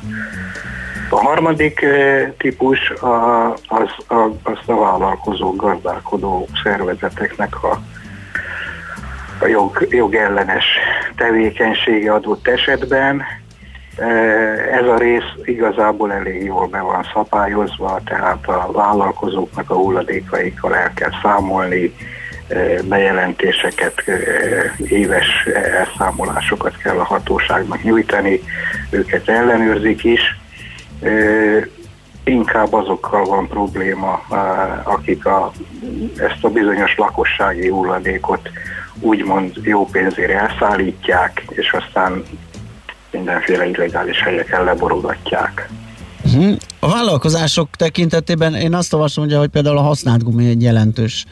A 1.10 1.16
harmadik 1.16 1.86
típus 2.38 2.92
az, 3.00 3.60
az, 3.66 3.90
az 4.42 4.58
a 4.66 4.74
vállalkozó, 4.74 5.56
gazdálkodó 5.56 6.48
szervezeteknek 6.62 7.62
a, 7.62 7.80
a 9.40 9.46
jog, 9.46 9.86
jogellenes 9.90 10.64
tevékenysége 11.16 12.12
adott 12.12 12.48
esetben. 12.48 13.22
Ez 14.72 14.86
a 14.86 14.96
rész 14.98 15.32
igazából 15.44 16.12
elég 16.12 16.44
jól 16.44 16.66
be 16.66 16.80
van 16.80 17.06
szabályozva, 17.12 18.00
tehát 18.04 18.48
a 18.48 18.72
vállalkozóknak 18.72 19.70
a 19.70 19.74
hulladékaikkal 19.74 20.76
el 20.76 20.92
kell 20.94 21.12
számolni, 21.22 21.94
bejelentéseket, 22.84 24.02
éves 24.88 25.46
elszámolásokat 25.54 26.76
kell 26.76 26.98
a 26.98 27.04
hatóságnak 27.04 27.82
nyújtani, 27.82 28.40
őket 28.90 29.28
ellenőrzik 29.28 30.04
is. 30.04 30.20
Inkább 32.24 32.72
azokkal 32.72 33.24
van 33.24 33.48
probléma, 33.48 34.22
akik 34.82 35.26
a, 35.26 35.52
ezt 36.16 36.44
a 36.44 36.48
bizonyos 36.48 36.96
lakossági 36.96 37.68
hulladékot 37.68 38.50
úgymond 39.00 39.56
jó 39.62 39.86
pénzére 39.86 40.40
elszállítják, 40.40 41.44
és 41.48 41.72
aztán 41.72 42.22
mindenféle 43.10 43.66
illegális 43.66 44.22
helyeken 44.22 44.64
leborogatják. 44.64 45.68
Mhm. 46.34 46.52
A 46.80 46.88
vállalkozások 46.88 47.68
tekintetében 47.70 48.54
én 48.54 48.74
azt 48.74 48.92
olvasom, 48.92 49.30
hogy 49.30 49.48
például 49.48 49.78
a 49.78 49.82
használt 49.82 50.22
gumi 50.22 50.48
egy 50.48 50.62
jelentős 50.62 51.24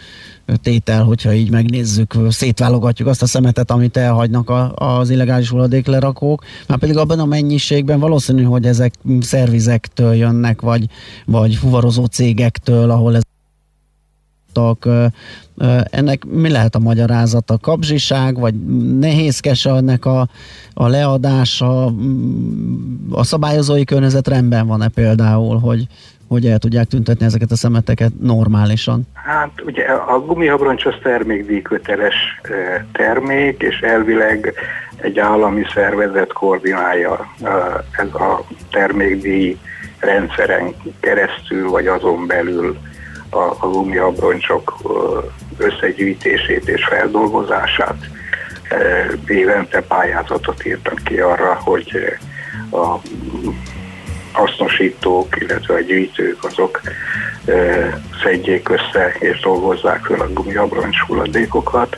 tétel, 0.63 1.03
hogyha 1.03 1.33
így 1.33 1.51
megnézzük, 1.51 2.15
szétválogatjuk 2.29 3.09
azt 3.09 3.23
a 3.23 3.27
szemetet, 3.27 3.71
amit 3.71 3.97
elhagynak 3.97 4.51
a, 4.51 4.73
az 4.75 5.11
illegális 5.11 5.49
hulladéklerakók, 5.49 6.45
már 6.69 6.79
pedig 6.79 6.97
abban 6.97 7.19
a 7.19 7.25
mennyiségben 7.25 8.01
valószínű, 8.01 8.43
hogy 8.43 8.67
ezek 8.67 8.93
szervizektől 9.21 10.15
jönnek, 10.15 10.61
vagy, 10.61 10.87
vagy 11.27 11.55
fuvarozó 11.55 12.05
cégektől, 12.05 12.91
ahol 12.91 13.17
ez 13.17 13.23
ennek 15.91 16.25
mi 16.25 16.51
lehet 16.51 16.75
a 16.75 16.79
magyarázata? 16.79 17.59
Kapzsiság, 17.59 18.39
vagy 18.39 18.55
nehézkes 18.99 19.65
ennek 19.65 20.05
a, 20.05 20.29
a 20.75 20.89
leadása? 20.89 21.85
A 23.11 23.25
szabályozói 23.25 23.85
környezet 23.85 24.29
rendben 24.29 24.67
van-e 24.67 24.89
például, 24.89 25.59
hogy, 25.59 25.87
hogy 26.29 26.47
el 26.47 26.59
tudják 26.59 26.87
tüntetni 26.87 27.25
ezeket 27.25 27.51
a 27.51 27.57
szemeteket 27.57 28.13
normálisan? 28.21 29.07
Hát 29.13 29.53
ugye 29.67 29.85
a 29.85 30.19
gumihabroncs 30.19 30.87
az 30.87 30.95
termékdíjköteles 31.03 32.15
termék, 32.93 33.63
és 33.63 33.79
elvileg 33.79 34.55
egy 34.97 35.19
állami 35.19 35.63
szervezet 35.75 36.33
koordinálja 36.33 37.35
ez 37.91 38.15
a 38.15 38.45
termékdíj 38.71 39.59
rendszeren 39.99 40.75
keresztül, 41.01 41.69
vagy 41.69 41.87
azon 41.87 42.27
belül 42.27 42.77
a, 43.35 43.57
a 43.59 43.67
gumiabroncsok 43.67 44.75
összegyűjtését 45.57 46.69
és 46.69 46.85
feldolgozását. 46.85 47.97
Évente 49.27 49.81
pályázatot 49.81 50.67
írtak 50.67 51.01
ki 51.05 51.21
arra, 51.21 51.61
hogy 51.65 52.17
a 52.71 52.99
hasznosítók, 54.33 55.41
illetve 55.41 55.75
a 55.75 55.81
gyűjtők 55.81 56.45
azok 56.45 56.81
szedjék 58.23 58.69
össze 58.69 59.15
és 59.19 59.41
dolgozzák 59.41 60.05
fel 60.05 60.21
a 60.21 60.33
gumiabroncs 60.33 60.99
hulladékokat. 60.99 61.97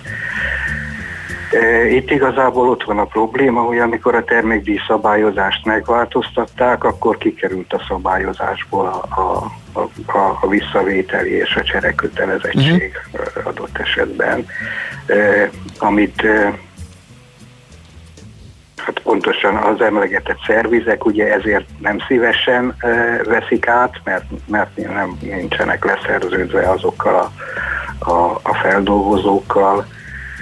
Itt 1.91 2.11
igazából 2.11 2.69
ott 2.69 2.83
van 2.83 2.99
a 2.99 3.05
probléma, 3.05 3.61
hogy 3.61 3.79
amikor 3.79 4.15
a 4.15 4.25
termékdíj 4.25 4.79
szabályozást 4.87 5.65
megváltoztatták, 5.65 6.85
akkor 6.85 7.19
kikerült 7.19 7.73
a 7.73 7.85
szabályozásból 7.89 8.87
a, 8.87 9.21
a, 9.21 9.53
a, 10.07 10.39
a 10.41 10.49
visszavételi 10.49 11.31
és 11.31 11.55
a 11.55 11.63
cserekötelezettség 11.63 12.93
uh-huh. 13.13 13.47
adott 13.47 13.79
esetben, 13.79 14.47
e, 15.07 15.51
amit 15.79 16.23
hát 18.77 18.99
pontosan 18.99 19.57
az 19.57 19.81
emlegetett 19.81 20.39
szervizek 20.47 21.05
ugye 21.05 21.33
ezért 21.35 21.67
nem 21.79 21.99
szívesen 22.09 22.75
e, 22.79 22.89
veszik 23.23 23.69
át, 23.69 24.01
mert, 24.05 24.25
mert 24.47 24.77
nem 24.77 25.17
nincsenek 25.21 25.85
leszerződve 25.85 26.71
azokkal 26.71 27.15
a, 27.15 27.31
a, 28.11 28.41
a 28.43 28.55
feldolgozókkal, 28.55 29.87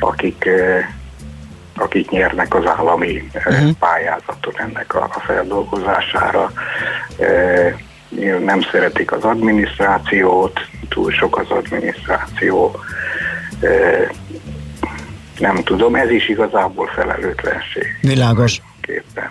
akik, 0.01 0.44
e, 0.47 0.90
akik 1.77 2.11
nyernek 2.11 2.55
az 2.55 2.66
állami 2.66 3.31
uh-huh. 3.35 3.70
pályázaton 3.79 4.55
ennek 4.57 4.94
a, 4.94 5.03
a 5.14 5.20
feldolgozására. 5.20 6.53
E, 7.18 7.77
nem 8.45 8.61
szeretik 8.61 9.12
az 9.12 9.23
adminisztrációt, 9.23 10.61
túl 10.88 11.11
sok 11.11 11.38
az 11.38 11.51
adminisztráció, 11.51 12.77
nem 15.38 15.62
tudom, 15.64 15.95
ez 15.95 16.11
is 16.11 16.29
igazából 16.29 16.87
felelőtlenség. 16.87 17.99
Világos. 18.01 18.61
Képpen. 18.81 19.31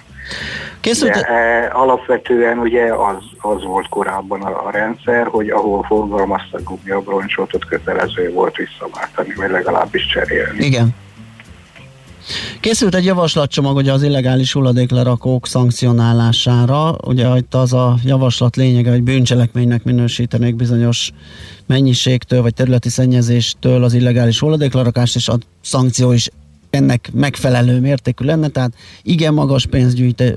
Készült... 0.82 1.12
De, 1.12 1.22
e, 1.22 1.70
alapvetően 1.74 2.58
ugye 2.58 2.94
az, 2.94 3.24
az 3.42 3.64
volt 3.64 3.90
korábban 3.90 4.42
a, 4.42 4.68
a 4.68 4.72
rendszer, 4.72 5.28
hogy 5.28 5.50
ahol 5.50 5.84
forgalmaztak 5.84 6.62
gumiabroncsot, 6.64 7.54
ott 7.54 7.66
kötelező 7.66 8.32
volt 8.32 8.56
visszaváltani, 8.56 9.34
vagy 9.36 9.50
legalábbis 9.50 10.06
cserélni. 10.06 10.66
Igen. 10.66 10.96
Készült 12.60 12.96
egy 12.96 13.06
javaslatcsomag 13.06 13.76
ugye 13.76 13.92
az 13.92 14.04
illegális 14.04 14.54
hulladéklerakók 14.54 15.48
szankcionálására. 15.48 16.96
Ugye 17.06 17.38
itt 17.38 17.54
az 17.54 17.74
a 17.74 17.98
javaslat 18.04 18.56
lényege, 18.56 18.92
hogy 18.92 19.04
bűncselekménynek 19.04 19.84
minősítenék 19.84 20.56
bizonyos 20.56 21.12
mennyiségtől 21.66 22.42
vagy 22.42 22.54
területi 22.54 22.90
szennyezéstől 22.90 23.84
az 23.84 23.94
illegális 23.94 24.40
hulladéklerakást, 24.40 25.16
és 25.16 25.28
a 25.28 25.38
szankció 25.62 26.12
is 26.12 26.30
ennek 26.70 27.10
megfelelő 27.14 27.80
mértékű 27.80 28.26
lenne, 28.26 28.48
tehát 28.48 28.74
igen 29.02 29.34
magas 29.34 29.66
pénzgyűjte, 29.66 30.34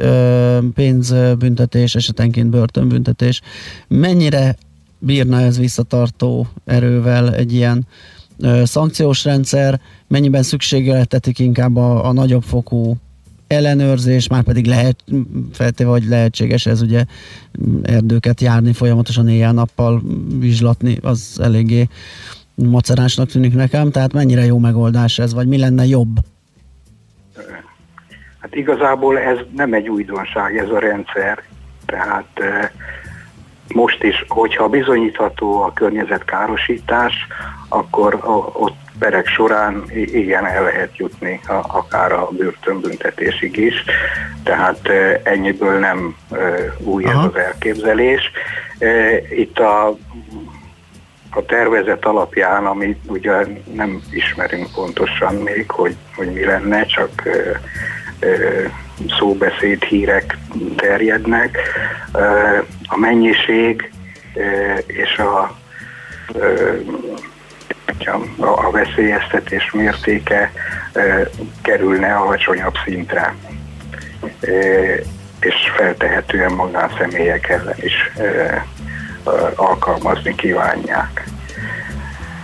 pénzbüntetés, 0.74 1.94
esetenként 1.94 2.50
börtönbüntetés. 2.50 3.40
Mennyire 3.88 4.56
bírna 4.98 5.40
ez 5.40 5.58
visszatartó 5.58 6.46
erővel 6.64 7.34
egy 7.34 7.52
ilyen 7.52 7.86
szankciós 8.64 9.24
rendszer, 9.24 9.80
mennyiben 10.06 10.42
szükségeltetik 10.42 11.38
inkább 11.38 11.76
a, 11.76 12.04
a 12.04 12.12
nagyobb 12.12 12.42
fokú 12.42 12.96
ellenőrzés, 13.46 14.28
már 14.28 14.42
pedig 14.42 14.66
lehet, 14.66 15.04
feltéve, 15.52 15.90
hogy 15.90 16.04
lehetséges 16.08 16.66
ez 16.66 16.82
ugye 16.82 17.04
erdőket 17.82 18.40
járni, 18.40 18.72
folyamatosan 18.72 19.28
éjjel-nappal 19.28 20.02
vizslatni, 20.38 20.98
az 21.02 21.40
eléggé 21.42 21.88
macerásnak 22.54 23.28
tűnik 23.28 23.54
nekem, 23.54 23.90
tehát 23.90 24.12
mennyire 24.12 24.44
jó 24.44 24.58
megoldás 24.58 25.18
ez, 25.18 25.34
vagy 25.34 25.46
mi 25.46 25.58
lenne 25.58 25.86
jobb? 25.86 26.16
Hát 28.38 28.54
igazából 28.54 29.18
ez 29.18 29.38
nem 29.56 29.72
egy 29.72 29.88
újdonság 29.88 30.56
ez 30.56 30.68
a 30.68 30.78
rendszer, 30.78 31.42
tehát 31.86 32.40
most 33.74 34.02
is, 34.02 34.24
hogyha 34.28 34.68
bizonyítható 34.68 35.62
a 35.62 35.72
környezetkárosítás, 35.72 37.14
akkor 37.68 38.18
ott 38.52 38.76
perek 38.98 39.26
során 39.26 39.82
igen 39.94 40.46
el 40.46 40.62
lehet 40.62 40.96
jutni 40.96 41.40
a, 41.48 41.52
akár 41.52 42.12
a 42.12 42.28
börtönbüntetésig 42.30 43.56
is, 43.56 43.84
tehát 44.42 44.88
ennyiből 45.22 45.78
nem 45.78 46.16
új 46.78 47.04
Aha. 47.04 47.18
ez 47.18 47.24
az 47.24 47.36
elképzelés. 47.36 48.30
Itt 49.30 49.58
a, 49.58 49.86
a 51.30 51.44
tervezet 51.46 52.04
alapján, 52.04 52.66
amit 52.66 52.98
ugye 53.06 53.46
nem 53.72 54.02
ismerünk 54.10 54.72
pontosan 54.74 55.34
még, 55.34 55.70
hogy, 55.70 55.96
hogy 56.16 56.32
mi 56.32 56.44
lenne, 56.44 56.84
csak 56.84 57.10
szóbeszéd 59.18 59.82
hírek 59.82 60.38
terjednek. 60.76 61.58
A 62.86 62.98
mennyiség 62.98 63.90
és 64.86 65.18
a 65.18 65.56
a 68.38 68.70
veszélyeztetés 68.70 69.70
mértéke 69.70 70.52
kerülne 71.62 72.14
alacsonyabb 72.14 72.74
szintre, 72.84 73.34
és 75.40 75.54
feltehetően 75.76 76.52
magánszemélyek 76.52 77.48
ellen 77.48 77.76
is 77.80 78.10
alkalmazni 79.54 80.34
kívánják. 80.34 81.24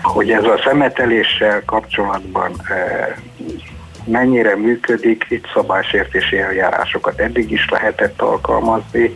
Hogy 0.03 0.31
ez 0.31 0.45
a 0.45 0.61
szemeteléssel 0.65 1.63
kapcsolatban 1.65 2.63
mennyire 4.05 4.57
működik, 4.57 5.27
itt 5.29 5.47
szabálysértési 5.55 6.39
eljárásokat 6.39 7.21
eddig 7.21 7.51
is 7.51 7.69
lehetett 7.71 8.21
alkalmazni, 8.21 9.15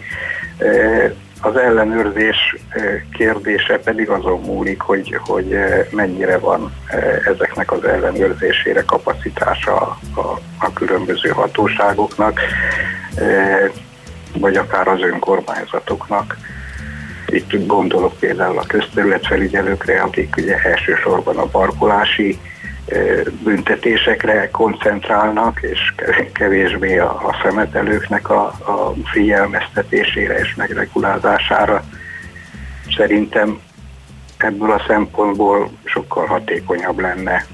az 1.41 1.57
ellenőrzés 1.57 2.57
kérdése 3.13 3.79
pedig 3.79 4.09
azon 4.09 4.41
múlik, 4.41 4.81
hogy, 4.81 5.19
hogy 5.25 5.57
mennyire 5.91 6.39
van 6.39 6.75
ezeknek 7.25 7.73
az 7.73 7.85
ellenőrzésére 7.85 8.83
kapacitása 8.83 9.77
a, 10.15 10.21
a 10.59 10.73
különböző 10.75 11.29
hatóságoknak, 11.29 12.41
vagy 14.39 14.57
akár 14.57 14.89
az 14.89 15.01
önkormányzatoknak. 15.01 16.37
Itt 17.27 17.67
gondolok 17.67 18.19
például 18.19 18.59
a 18.59 18.67
közterületfelügyelőkre, 18.67 20.01
akik 20.01 20.37
ugye 20.37 20.57
elsősorban 20.57 21.37
a 21.37 21.47
parkolási 21.47 22.39
büntetésekre 23.43 24.51
koncentrálnak, 24.51 25.61
és 25.63 25.95
kevésbé 26.33 26.99
a, 26.99 27.11
a 27.11 27.37
szemetelőknek 27.43 28.31
a, 28.31 28.43
a 28.45 28.95
figyelmeztetésére 29.05 30.39
és 30.39 30.55
megregulázására. 30.55 31.85
Szerintem 32.97 33.61
ebből 34.37 34.71
a 34.71 34.85
szempontból 34.87 35.71
sokkal 35.85 36.27
hatékonyabb 36.27 36.99
lenne. 36.99 37.47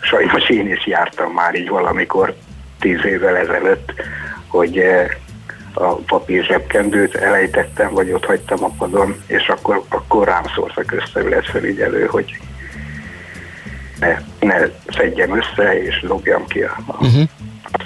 Sajnos 0.00 0.48
én 0.48 0.70
is 0.70 0.86
jártam 0.86 1.32
már 1.32 1.54
így 1.54 1.68
valamikor 1.68 2.34
tíz 2.80 3.04
évvel 3.04 3.36
ezelőtt, 3.36 3.92
hogy 4.46 4.82
a 5.72 5.94
papír 5.94 6.44
zsebkendőt 6.44 7.14
elejtettem, 7.14 7.90
vagy 7.92 8.12
ott 8.12 8.24
hagytam 8.24 8.64
a 8.64 8.70
padon, 8.78 9.22
és 9.26 9.48
akkor, 9.48 9.82
akkor 9.88 10.26
rám 10.26 10.44
szólt 10.54 10.76
a 10.76 10.84
közterületfelügyelő, 10.84 12.06
hogy 12.06 12.38
ne, 14.00 14.18
ne 14.40 14.56
szedjem 14.96 15.36
össze 15.36 15.82
és 15.82 16.02
lógjam 16.02 16.46
ki 16.46 16.60
a, 16.60 16.76
a 16.86 17.04
uh-huh. 17.04 17.22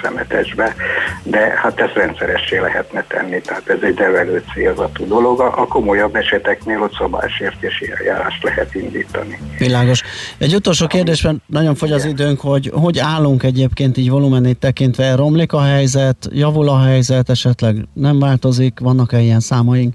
szemetesbe, 0.03 0.75
de 1.23 1.53
hát 1.63 1.81
ezt 1.81 1.95
rendszeressé 1.95 2.59
lehetne 2.59 3.05
tenni, 3.09 3.41
tehát 3.41 3.69
ez 3.69 3.79
egy 3.83 3.99
nevelő 3.99 4.43
célzatú 4.55 5.07
dolog. 5.07 5.41
A 5.41 5.67
komolyabb 5.67 6.17
eseteknél 6.17 6.83
ott 6.83 6.95
szabálysértési 6.95 7.93
eljárást 7.99 8.43
lehet 8.43 8.75
indítani. 8.75 9.39
Világos. 9.59 10.03
Egy 10.39 10.55
utolsó 10.55 10.87
kérdésben 10.87 11.43
nagyon 11.47 11.75
fogy 11.75 11.93
az 11.93 12.05
időnk, 12.05 12.41
hogy 12.41 12.71
hogy 12.75 12.99
állunk 12.99 13.43
egyébként 13.43 13.97
így 13.97 14.11
volumenét 14.11 14.59
tekintve, 14.59 15.15
romlik 15.15 15.53
a 15.53 15.63
helyzet, 15.63 16.29
javul 16.33 16.69
a 16.69 16.83
helyzet, 16.83 17.31
esetleg 17.31 17.77
nem 17.93 18.19
változik, 18.19 18.79
vannak-e 18.81 19.21
ilyen 19.21 19.41
számaink? 19.41 19.95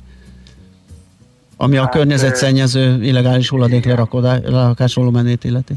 Ami 1.57 1.75
hát, 1.75 1.85
a 1.85 1.89
környezetszennyező 1.89 3.03
illegális 3.03 3.49
hulladék 3.49 3.85
lerakás 3.85 4.93
volumenét 4.93 5.43
illeti? 5.43 5.73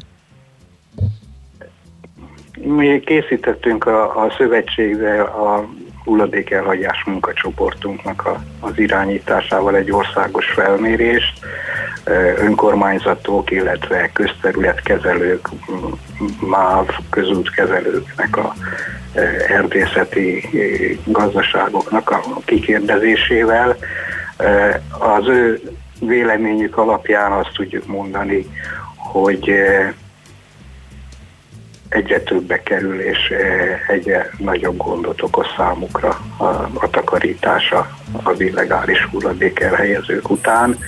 Mi 2.63 3.01
készítettünk 3.01 3.87
a, 3.87 4.25
a 4.25 4.35
szövetségbe 4.39 5.23
a 5.23 5.69
hulladékelhagyás 6.05 7.05
munkacsoportunknak 7.07 8.27
a, 8.27 8.43
az 8.61 8.79
irányításával 8.79 9.77
egy 9.77 9.91
országos 9.91 10.47
felmérést, 10.47 11.39
önkormányzatok, 12.39 13.51
illetve 13.51 14.11
közterületkezelők, 14.13 15.49
MÁV 16.41 16.87
közútkezelőknek 17.11 18.37
a 18.37 18.55
erdészeti 19.49 20.49
gazdaságoknak 21.05 22.11
a 22.11 22.21
kikérdezésével. 22.45 23.77
Az 24.99 25.27
ő 25.27 25.61
véleményük 26.01 26.77
alapján 26.77 27.33
azt 27.33 27.53
tudjuk 27.55 27.87
mondani, 27.87 28.47
hogy 28.97 29.53
egyre 31.91 32.21
többbe 32.21 32.63
kerül, 32.63 33.01
és 33.01 33.31
eh, 33.31 33.89
egyre 33.89 34.31
nagyobb 34.39 34.77
gondot 34.77 35.23
okoz 35.23 35.47
számukra 35.57 36.21
a, 36.37 36.45
a 36.75 36.91
takarítása 36.91 37.91
az 38.23 38.41
illegális 38.41 39.05
hulladék 39.05 39.61
elhelyezők 39.61 40.31
után. 40.31 40.79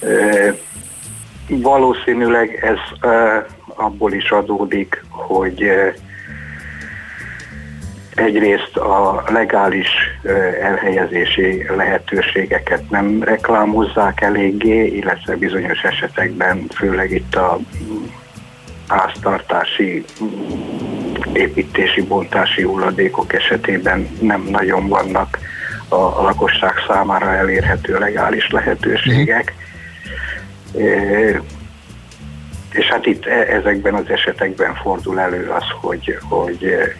E, 0.00 0.54
valószínűleg 1.48 2.58
ez 2.62 3.10
e, 3.10 3.46
abból 3.74 4.12
is 4.12 4.30
adódik, 4.30 5.04
hogy 5.10 5.70
egyrészt 8.14 8.76
a 8.76 9.24
legális 9.32 9.88
elhelyezési 10.60 11.66
lehetőségeket 11.76 12.90
nem 12.90 13.22
reklámozzák 13.22 14.20
eléggé, 14.20 14.86
illetve 14.86 15.36
bizonyos 15.36 15.82
esetekben, 15.82 16.66
főleg 16.74 17.10
itt 17.10 17.34
a 17.34 17.58
háztartási 18.88 20.04
építési, 21.32 22.02
bontási 22.02 22.62
hulladékok 22.62 23.32
esetében 23.32 24.08
nem 24.20 24.42
nagyon 24.50 24.88
vannak 24.88 25.38
a, 25.88 25.94
a 25.94 26.22
lakosság 26.22 26.72
számára 26.88 27.34
elérhető 27.34 27.98
legális 27.98 28.50
lehetőségek. 28.50 29.54
Mm. 29.54 31.36
És 32.72 32.86
hát 32.86 33.06
itt 33.06 33.26
e, 33.26 33.54
ezekben 33.54 33.94
az 33.94 34.10
esetekben 34.10 34.74
fordul 34.74 35.20
elő 35.20 35.48
az, 35.48 35.64
hogy, 35.80 36.18
hogy 36.28 36.64
e, 36.64 36.96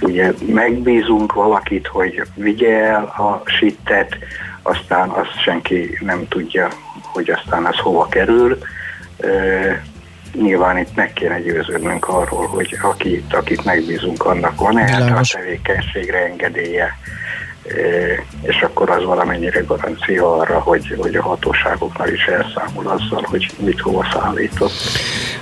ugye 0.00 0.32
megbízunk 0.46 1.32
valakit, 1.32 1.86
hogy 1.86 2.22
vigye 2.34 2.84
el 2.84 3.04
a 3.04 3.42
sittet, 3.44 4.16
aztán 4.62 5.08
azt 5.08 5.42
senki 5.42 5.98
nem 6.00 6.28
tudja, 6.28 6.68
hogy 7.02 7.30
aztán 7.30 7.64
az 7.64 7.76
hova 7.76 8.06
kerül. 8.08 8.58
Nyilván 10.32 10.78
itt 10.78 10.94
meg 10.94 11.12
kéne 11.12 11.40
győződnünk 11.40 12.08
arról, 12.08 12.46
hogy 12.46 12.76
akit, 12.82 13.34
akit 13.34 13.64
megbízunk, 13.64 14.24
annak 14.24 14.60
van-e 14.60 15.14
a 15.14 15.20
tevékenységre 15.32 16.24
engedélye, 16.24 16.98
és 18.42 18.60
akkor 18.62 18.90
az 18.90 19.04
valamennyire 19.04 19.60
garancia 19.60 20.36
arra, 20.36 20.60
hogy, 20.60 20.94
hogy 20.98 21.14
a 21.14 21.22
hatóságoknál 21.22 22.12
is 22.12 22.24
elszámol 22.24 22.86
azzal, 22.86 23.22
hogy 23.22 23.50
mit 23.58 23.80
hova 23.80 24.06
szállított. 24.12 24.72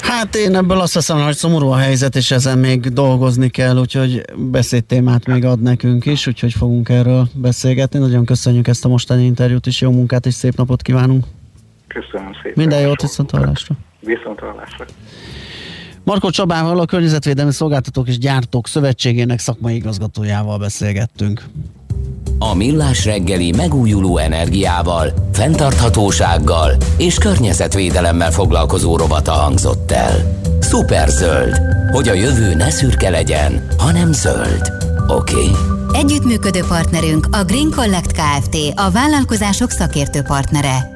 Hát 0.01 0.35
én 0.35 0.57
ebből 0.57 0.81
azt 0.81 0.95
hiszem, 0.95 1.25
hogy 1.25 1.35
szomorú 1.35 1.69
a 1.69 1.77
helyzet, 1.77 2.17
és 2.17 2.31
ezen 2.31 2.59
még 2.59 2.81
dolgozni 2.81 3.49
kell, 3.49 3.77
úgyhogy 3.77 4.23
beszédtémát 4.35 5.27
még 5.27 5.45
ad 5.45 5.63
nekünk 5.63 6.07
is, 6.07 6.27
úgyhogy 6.27 6.53
fogunk 6.53 6.89
erről 6.89 7.29
beszélgetni. 7.35 7.99
Nagyon 7.99 8.25
köszönjük 8.25 8.69
ezt 8.69 8.85
a 8.85 8.89
mostani 8.89 9.25
interjút, 9.25 9.67
és 9.67 9.81
jó 9.81 9.91
munkát, 9.91 10.27
és 10.27 10.35
szép 10.35 10.57
napot 10.57 10.83
kívánunk! 10.83 11.25
Köszönöm 11.89 12.33
szépen! 12.33 12.53
Minden 12.55 12.81
jót, 12.81 13.01
viszont 13.01 13.31
hallásra! 13.31 13.75
Viszont 14.07 14.39
hallásra. 14.39 14.85
Marko 16.05 16.31
Csabával, 16.31 16.79
a 16.79 16.85
Környezetvédelmi 16.85 17.53
Szolgáltatók 17.53 18.09
és 18.09 18.19
Gyártók 18.19 18.69
Szövetségének 18.69 19.39
szakmai 19.39 19.75
igazgatójával 19.75 20.59
beszélgettünk. 20.59 21.45
A 22.39 22.55
Millás 22.55 23.05
reggeli 23.05 23.53
megújuló 23.57 24.19
energiával, 24.19 25.13
fenntarthatósággal 25.33 26.71
és 26.99 27.19
környezetvédelemmel 27.19 28.31
foglalkozó 28.31 28.97
rovata 28.97 29.33
hangzott 29.33 29.91
el. 29.91 30.41
zöld, 31.07 31.61
hogy 31.93 32.09
a 32.09 32.13
jövő 32.13 32.55
ne 32.55 32.71
szürke 32.71 33.11
legyen, 33.11 33.67
hanem 33.79 34.13
zöld. 34.13 34.73
Oké? 35.09 35.35
Okay? 35.35 35.51
Együttműködő 35.93 36.61
partnerünk 36.69 37.27
a 37.31 37.45
Green 37.45 37.71
Collect 37.71 38.13
Kft. 38.13 38.57
a 38.75 38.91
vállalkozások 38.91 39.71
szakértő 39.71 40.23
partnere. 40.23 40.96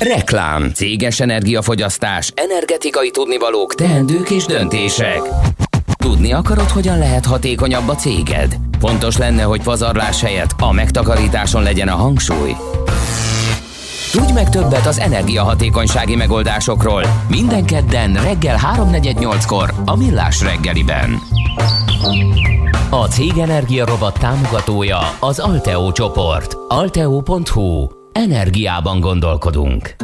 Reklám, 0.00 0.70
céges 0.74 1.20
energiafogyasztás, 1.20 2.32
energetikai 2.34 3.10
tudnivalók, 3.10 3.74
teendők 3.74 4.30
és 4.30 4.44
döntések. 4.44 5.20
Tudni 5.96 6.32
akarod, 6.32 6.68
hogyan 6.68 6.98
lehet 6.98 7.26
hatékonyabb 7.26 7.88
a 7.88 7.94
céged? 7.94 8.56
Fontos 8.80 9.16
lenne, 9.16 9.42
hogy 9.42 9.62
pazarlás 9.62 10.20
helyett 10.20 10.50
a 10.58 10.72
megtakarításon 10.72 11.62
legyen 11.62 11.88
a 11.88 11.94
hangsúly. 11.94 12.52
Tudj 14.12 14.32
meg 14.32 14.50
többet 14.50 14.86
az 14.86 14.98
energiahatékonysági 14.98 16.16
megoldásokról. 16.16 17.02
Minden 17.28 17.64
kedden 17.64 18.14
reggel 18.14 18.58
3.48-kor 18.76 19.72
a 19.84 19.96
Millás 19.96 20.40
reggeliben. 20.40 21.18
A 22.90 23.06
Cég 23.06 23.38
Energia 23.38 23.86
Robot 23.86 24.18
támogatója 24.18 24.98
az 25.20 25.38
Alteo 25.38 25.92
csoport. 25.92 26.56
Alteo.hu 26.68 27.95
energiában 28.16 29.00
gondolkodunk. 29.00 29.96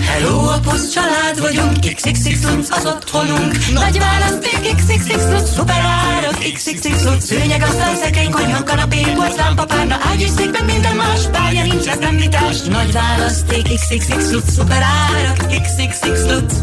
Hello, 0.00 0.48
a 0.48 0.58
poszt 0.62 0.92
család 0.92 1.40
vagyunk, 1.40 1.94
XXX 1.94 2.44
lunc 2.44 2.70
az 2.70 2.86
otthonunk. 2.86 3.52
Nagy 3.72 3.98
választék, 3.98 4.74
XXX 4.76 5.28
lunc, 5.30 5.54
szuper 5.54 5.80
árak, 5.80 6.38
XXX 6.54 7.04
lunc, 7.04 7.24
szőnyeg, 7.24 7.62
asztal, 7.62 7.94
szekrény, 7.94 8.30
konyha, 8.30 8.62
kanapé, 8.62 9.00
porcelán, 9.14 9.56
papárna, 9.56 9.96
ágy 10.00 10.20
és 10.20 10.28
székben 10.28 10.64
minden 10.64 10.96
más, 10.96 11.20
pálya 11.32 11.62
nincs, 11.62 11.84
lesz 11.84 12.00
említás. 12.00 12.62
Nagy 12.62 12.92
választék, 12.92 13.62
XXX 13.74 14.30
lunc, 14.30 14.52
szuper 14.52 14.82
árak, 14.82 15.46
XXX 15.62 16.24
lunc. 16.30 16.54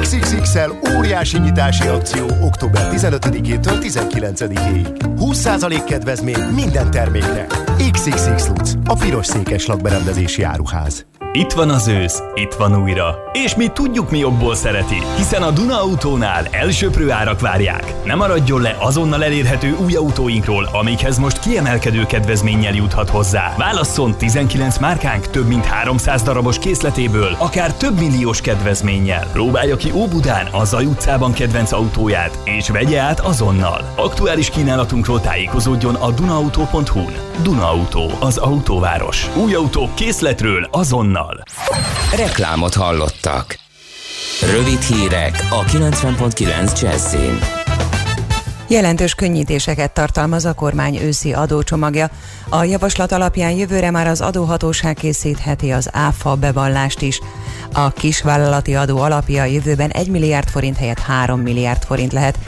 XXXL 0.00 0.96
óriási 0.96 1.38
nyitási 1.38 1.86
akció 1.86 2.26
október 2.40 2.88
15-től 2.92 3.78
19-ig. 3.82 4.86
20% 5.16 5.82
kedvezmény 5.86 6.38
minden 6.54 6.90
termékre. 6.90 7.46
XXX 7.92 8.48
Lutz, 8.48 8.76
a 8.84 8.94
piros 8.94 9.26
székes 9.26 9.66
lakberendezési 9.66 10.42
áruház. 10.42 11.06
Itt 11.32 11.52
van 11.52 11.70
az 11.70 11.88
ősz, 11.88 12.22
itt 12.34 12.54
van 12.54 12.82
újra. 12.82 13.14
És 13.32 13.54
mi 13.54 13.66
tudjuk, 13.66 14.10
mi 14.10 14.18
jobból 14.18 14.54
szereti, 14.54 15.02
hiszen 15.16 15.42
a 15.42 15.50
Duna 15.50 15.80
Autónál 15.80 16.46
elsőprő 16.50 17.10
árak 17.10 17.40
várják. 17.40 17.94
Ne 18.04 18.14
maradjon 18.14 18.60
le 18.60 18.76
azonnal 18.78 19.24
elérhető 19.24 19.76
új 19.84 19.94
autóinkról, 19.94 20.68
amikhez 20.72 21.18
most 21.18 21.40
kiemelkedő 21.40 22.06
kedvezménnyel 22.06 22.74
juthat 22.74 23.08
hozzá. 23.08 23.54
Válasszon 23.56 24.16
19 24.16 24.78
márkánk 24.78 25.26
több 25.26 25.46
mint 25.46 25.64
300 25.64 26.22
darabos 26.22 26.58
készletéből, 26.58 27.36
akár 27.38 27.72
több 27.72 27.98
milliós 27.98 28.40
kedvezménnyel. 28.40 29.26
Próbálja 29.32 29.76
ki 29.76 29.90
Óbudán, 29.94 30.46
a 30.52 30.64
Zaj 30.64 30.84
utcában 30.84 31.32
kedvenc 31.32 31.72
autóját, 31.72 32.38
és 32.44 32.68
vegye 32.68 33.00
át 33.00 33.20
azonnal. 33.20 33.92
Aktuális 33.96 34.50
kínálatunkról 34.50 35.20
tájékozódjon 35.20 35.94
a 35.94 36.10
dunaauto.hu-n. 36.10 37.16
Duna 37.42 37.70
Auto, 37.70 38.06
az 38.20 38.36
autóváros. 38.36 39.30
Új 39.36 39.54
autók 39.54 39.94
készletről 39.94 40.68
azonnal. 40.70 41.17
Reklámot 42.16 42.74
hallottak. 42.74 43.58
Rövid 44.40 44.80
hírek 44.80 45.46
a 45.50 45.64
90.9 45.64 46.80
Jazzin. 46.80 47.38
Jelentős 48.68 49.14
könnyítéseket 49.14 49.92
tartalmaz 49.92 50.44
a 50.44 50.54
kormány 50.54 50.96
őszi 50.96 51.32
adócsomagja. 51.32 52.10
A 52.48 52.64
javaslat 52.64 53.12
alapján 53.12 53.50
jövőre 53.50 53.90
már 53.90 54.06
az 54.06 54.20
adóhatóság 54.20 54.94
készítheti 54.94 55.72
az 55.72 55.88
ÁFA 55.92 56.34
bevallást 56.34 57.02
is. 57.02 57.20
A 57.72 57.90
kisvállalati 57.90 58.74
adó 58.74 58.98
alapja 58.98 59.44
jövőben 59.44 59.90
1 59.90 60.08
milliárd 60.08 60.48
forint 60.48 60.76
helyett 60.76 61.00
3 61.00 61.40
milliárd 61.40 61.84
forint 61.84 62.12
lehet. 62.12 62.38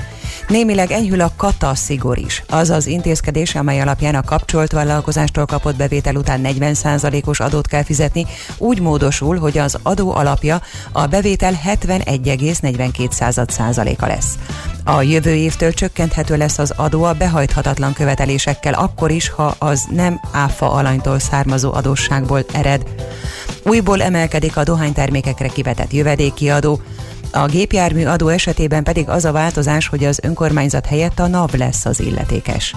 Némileg 0.49 0.91
enyhül 0.91 1.21
a 1.21 1.33
kata 1.37 1.75
szigor 1.75 2.19
is. 2.19 2.43
Az 2.49 2.71
az 2.71 2.87
intézkedés, 2.87 3.55
amely 3.55 3.81
alapján 3.81 4.15
a 4.15 4.23
kapcsolt 4.23 4.73
vállalkozástól 4.73 5.45
kapott 5.45 5.77
bevétel 5.77 6.17
után 6.17 6.41
40%-os 6.45 7.41
adót 7.41 7.67
kell 7.67 7.83
fizetni, 7.83 8.27
úgy 8.59 8.81
módosul, 8.81 9.39
hogy 9.39 9.59
az 9.59 9.79
adó 9.83 10.15
alapja 10.15 10.63
a 10.93 11.07
bevétel 11.07 11.61
71,42%-a 11.67 14.07
lesz. 14.07 14.39
A 14.85 15.03
jövő 15.03 15.35
évtől 15.35 15.73
csökkenthető 15.73 16.37
lesz 16.37 16.59
az 16.59 16.73
adó 16.77 17.03
a 17.03 17.13
behajthatatlan 17.13 17.93
követelésekkel, 17.93 18.73
akkor 18.73 19.11
is, 19.11 19.29
ha 19.29 19.55
az 19.59 19.87
nem 19.91 20.21
áfa 20.33 20.73
alanytól 20.73 21.19
származó 21.19 21.73
adósságból 21.73 22.45
ered. 22.53 22.83
Újból 23.65 24.03
emelkedik 24.03 24.57
a 24.57 24.65
dohánytermékekre 24.65 25.49
kivetett 25.49 25.93
jövedéki 25.93 26.51
adó, 26.51 26.81
a 27.33 27.47
gépjármű 27.47 28.05
adó 28.05 28.29
esetében 28.29 28.83
pedig 28.83 29.09
az 29.09 29.25
a 29.25 29.33
változás, 29.33 29.89
hogy 29.89 30.05
az 30.05 30.21
önkormányzat 30.23 30.87
helyett 30.87 31.19
a 31.19 31.27
NAV 31.27 31.55
lesz 31.55 31.85
az 31.85 32.01
illetékes. 32.01 32.75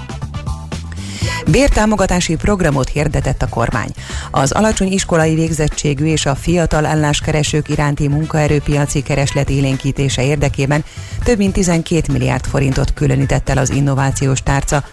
Bértámogatási 1.52 2.36
programot 2.36 2.90
hirdetett 2.90 3.42
a 3.42 3.50
kormány. 3.50 3.90
Az 4.32 4.52
alacsony 4.52 4.92
iskolai 4.92 5.36
végzettségű 5.36 6.06
és 6.06 6.26
a 6.26 6.36
fiatal 6.36 6.86
álláskeresők 6.86 7.70
iránti 7.70 8.08
munkaerőpiaci 8.08 9.02
kereslet 9.02 9.50
élénkítése 9.50 10.24
érdekében 10.24 10.84
több 11.24 11.38
mint 11.38 11.54
12 11.54 12.12
milliárd 12.12 12.46
forintot 12.46 12.94
különített 12.94 13.50
el 13.50 13.58
az 13.58 13.70
innovációs 13.70 14.44
tárca. 14.44 14.84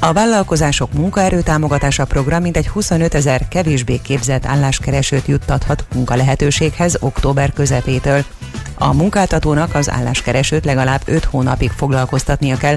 A 0.00 0.12
vállalkozások 0.12 0.92
munkaerőtámogatása 0.92 2.04
program 2.04 2.42
mintegy 2.42 2.68
25 2.68 3.14
ezer 3.14 3.48
kevésbé 3.48 4.00
képzett 4.02 4.46
álláskeresőt 4.46 5.26
juttathat 5.26 5.84
munkalehetőséghez 5.94 6.96
október 7.00 7.52
közepétől. 7.52 8.24
A 8.78 8.92
munkáltatónak 8.92 9.74
az 9.74 9.90
álláskeresőt 9.90 10.64
legalább 10.64 11.00
5 11.04 11.24
hónapig 11.24 11.70
foglalkoztatnia 11.70 12.56
kell. 12.56 12.76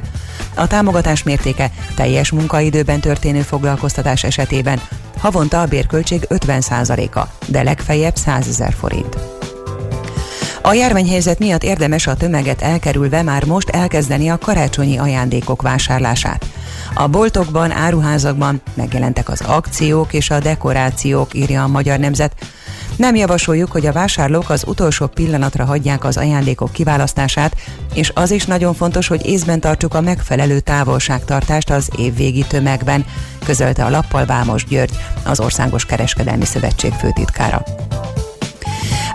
A 0.55 0.67
támogatás 0.67 1.23
mértéke 1.23 1.71
teljes 1.95 2.31
munkaidőben 2.31 2.99
történő 2.99 3.41
foglalkoztatás 3.41 4.23
esetében 4.23 4.81
havonta 5.17 5.61
a 5.61 5.65
bérköltség 5.65 6.27
50%-a, 6.29 7.27
de 7.47 7.63
legfeljebb 7.63 8.15
100 8.15 8.47
ezer 8.47 8.73
forint. 8.73 9.17
A 10.61 10.73
járványhelyzet 10.73 11.39
miatt 11.39 11.63
érdemes 11.63 12.07
a 12.07 12.15
tömeget 12.15 12.61
elkerülve 12.61 13.21
már 13.21 13.45
most 13.45 13.69
elkezdeni 13.69 14.29
a 14.29 14.37
karácsonyi 14.37 14.97
ajándékok 14.97 15.61
vásárlását. 15.61 16.45
A 16.93 17.07
boltokban, 17.07 17.71
áruházakban 17.71 18.61
megjelentek 18.73 19.29
az 19.29 19.41
akciók 19.41 20.13
és 20.13 20.29
a 20.29 20.39
dekorációk, 20.39 21.33
írja 21.33 21.63
a 21.63 21.67
Magyar 21.67 21.99
Nemzet. 21.99 22.35
Nem 22.95 23.15
javasoljuk, 23.15 23.71
hogy 23.71 23.85
a 23.85 23.91
vásárlók 23.91 24.49
az 24.49 24.63
utolsó 24.67 25.07
pillanatra 25.07 25.65
hagyják 25.65 26.03
az 26.03 26.17
ajándékok 26.17 26.71
kiválasztását, 26.71 27.55
és 27.93 28.11
az 28.15 28.31
is 28.31 28.45
nagyon 28.45 28.73
fontos, 28.73 29.07
hogy 29.07 29.25
észben 29.25 29.59
tartsuk 29.59 29.93
a 29.93 30.01
megfelelő 30.01 30.59
távolságtartást 30.59 31.69
az 31.69 31.89
évvégi 31.97 32.45
tömegben, 32.47 33.05
közölte 33.45 33.85
a 33.85 33.89
lappal 33.89 34.25
Vámos 34.25 34.65
György, 34.65 34.97
az 35.23 35.39
Országos 35.39 35.85
Kereskedelmi 35.85 36.45
Szövetség 36.45 36.93
főtitkára. 36.93 37.63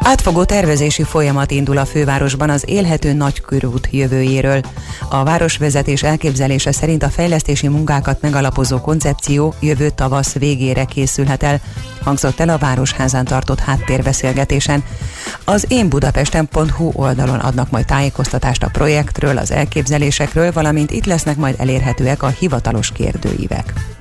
Átfogó 0.06 0.44
tervezési 0.44 1.02
folyamat 1.02 1.50
indul 1.50 1.78
a 1.78 1.84
fővárosban 1.84 2.50
az 2.50 2.64
élhető 2.66 3.12
nagykörút 3.12 3.88
jövőjéről. 3.90 4.60
A 5.08 5.24
városvezetés 5.24 6.02
elképzelése 6.02 6.72
szerint 6.72 7.02
a 7.02 7.08
fejlesztési 7.08 7.68
munkákat 7.68 8.20
megalapozó 8.20 8.80
koncepció 8.80 9.54
jövő 9.60 9.90
tavasz 9.90 10.32
végére 10.32 10.84
készülhet 10.84 11.42
el, 11.42 11.60
hangzott 12.02 12.40
el 12.40 12.48
a 12.48 12.58
Városházán 12.58 13.24
tartott 13.24 13.58
háttérbeszélgetésen. 13.58 14.84
Az 15.44 15.64
én 15.68 15.88
Budapesten.hu 15.88 16.90
oldalon 16.92 17.38
adnak 17.38 17.70
majd 17.70 17.86
tájékoztatást 17.86 18.62
a 18.62 18.70
projektről, 18.72 19.38
az 19.38 19.50
elképzelésekről, 19.50 20.52
valamint 20.52 20.90
itt 20.90 21.06
lesznek 21.06 21.36
majd 21.36 21.54
elérhetőek 21.58 22.22
a 22.22 22.28
hivatalos 22.28 22.92
kérdőívek. 22.92 23.95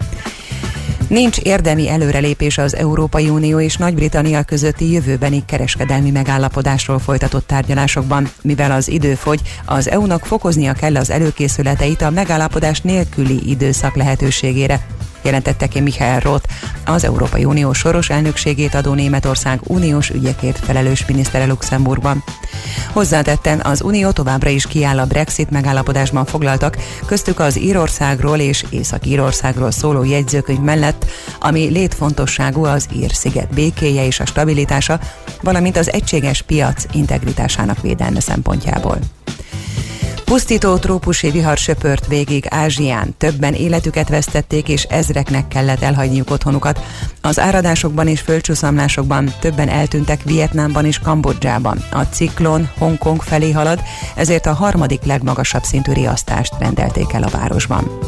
Nincs 1.08 1.38
érdemi 1.38 1.89
előrelépés 1.89 2.58
az 2.58 2.76
Európai 2.76 3.30
Unió 3.30 3.60
és 3.60 3.78
Nagy-Britannia 3.78 4.44
közötti 4.44 4.91
jövőbeni 4.91 5.44
kereskedelmi 5.46 6.12
megállapodásról 6.12 7.00
folytatott 7.00 7.48
tárgyalásokban. 7.48 8.32
Mivel 8.41 8.72
az 8.72 8.88
idő 8.88 9.13
fogy, 9.15 9.41
az 9.65 9.89
EU-nak 9.89 10.26
fokoznia 10.26 10.74
kell 10.74 10.96
az 10.96 11.10
előkészületeit 11.10 12.02
a 12.02 12.10
megállapodás 12.10 12.82
nélküli 12.82 13.50
időszak 13.50 13.96
lehetőségére 13.96 14.86
jelentette 15.26 15.68
ki 15.68 15.80
Michael 15.80 16.20
Roth, 16.20 16.50
az 16.86 17.04
Európai 17.04 17.46
Unió 17.46 17.74
soros 17.74 18.10
elnökségét 18.10 18.76
adó 18.76 18.94
Németország 18.94 19.60
uniós 19.64 20.10
ügyekért 20.10 20.66
felelős 20.66 21.06
minisztere 21.06 21.46
Luxemburgban. 21.46 22.24
Hozzátetten 22.92 23.60
az 23.60 23.82
Unió 23.82 24.12
továbbra 24.12 24.50
is 24.50 24.68
kiáll 24.68 25.00
a 25.00 25.06
Brexit 25.06 25.50
megállapodásban 25.50 26.26
foglaltak, 26.26 26.78
köztük 27.06 27.40
az 27.40 27.58
Írországról 27.58 28.40
és 28.40 28.66
Észak-Írországról 28.70 29.72
szóló 29.72 30.04
jegyzőkönyv 30.04 30.60
mellett, 30.60 31.06
ami 31.40 31.70
létfontosságú 31.70 32.66
az 32.66 32.88
Ír-sziget 32.94 33.54
békéje 33.54 34.06
és 34.06 34.20
a 34.20 34.26
stabilitása, 34.26 35.00
valamint 35.42 35.78
az 35.78 35.92
egységes 35.92 36.42
piac 36.42 36.84
integritásának 36.92 37.82
védelme 37.82 38.20
szempontjából. 38.20 39.00
Pusztító 40.26 40.78
trópusi 40.78 41.30
vihar 41.30 41.58
söpört 41.58 42.08
végig 42.08 42.46
Ázsián. 42.50 43.16
Többen 43.18 43.54
életüket 43.54 44.10
vesztették, 44.10 44.70
és 44.70 44.84
ezreknek 44.84 45.48
kellett 45.48 45.82
elhagyniuk 45.82 46.32
otthonukat. 46.32 46.80
Az 47.22 47.40
áradásokban 47.40 48.08
és 48.08 48.22
földcsúszamlásokban 48.22 49.34
többen 49.40 49.70
eltűntek 49.70 50.24
Vietnámban 50.24 50.86
és 50.86 51.00
Kambodzsában. 51.00 51.84
A 51.92 52.02
ciklon 52.02 52.70
Hongkong 52.78 53.22
felé 53.22 53.52
halad, 53.52 53.82
ezért 54.16 54.46
a 54.46 54.54
harmadik 54.54 55.04
legmagasabb 55.04 55.64
szintű 55.64 55.92
riasztást 55.92 56.54
rendelték 56.60 57.14
el 57.14 57.24
a 57.24 57.30
városban. 57.30 58.00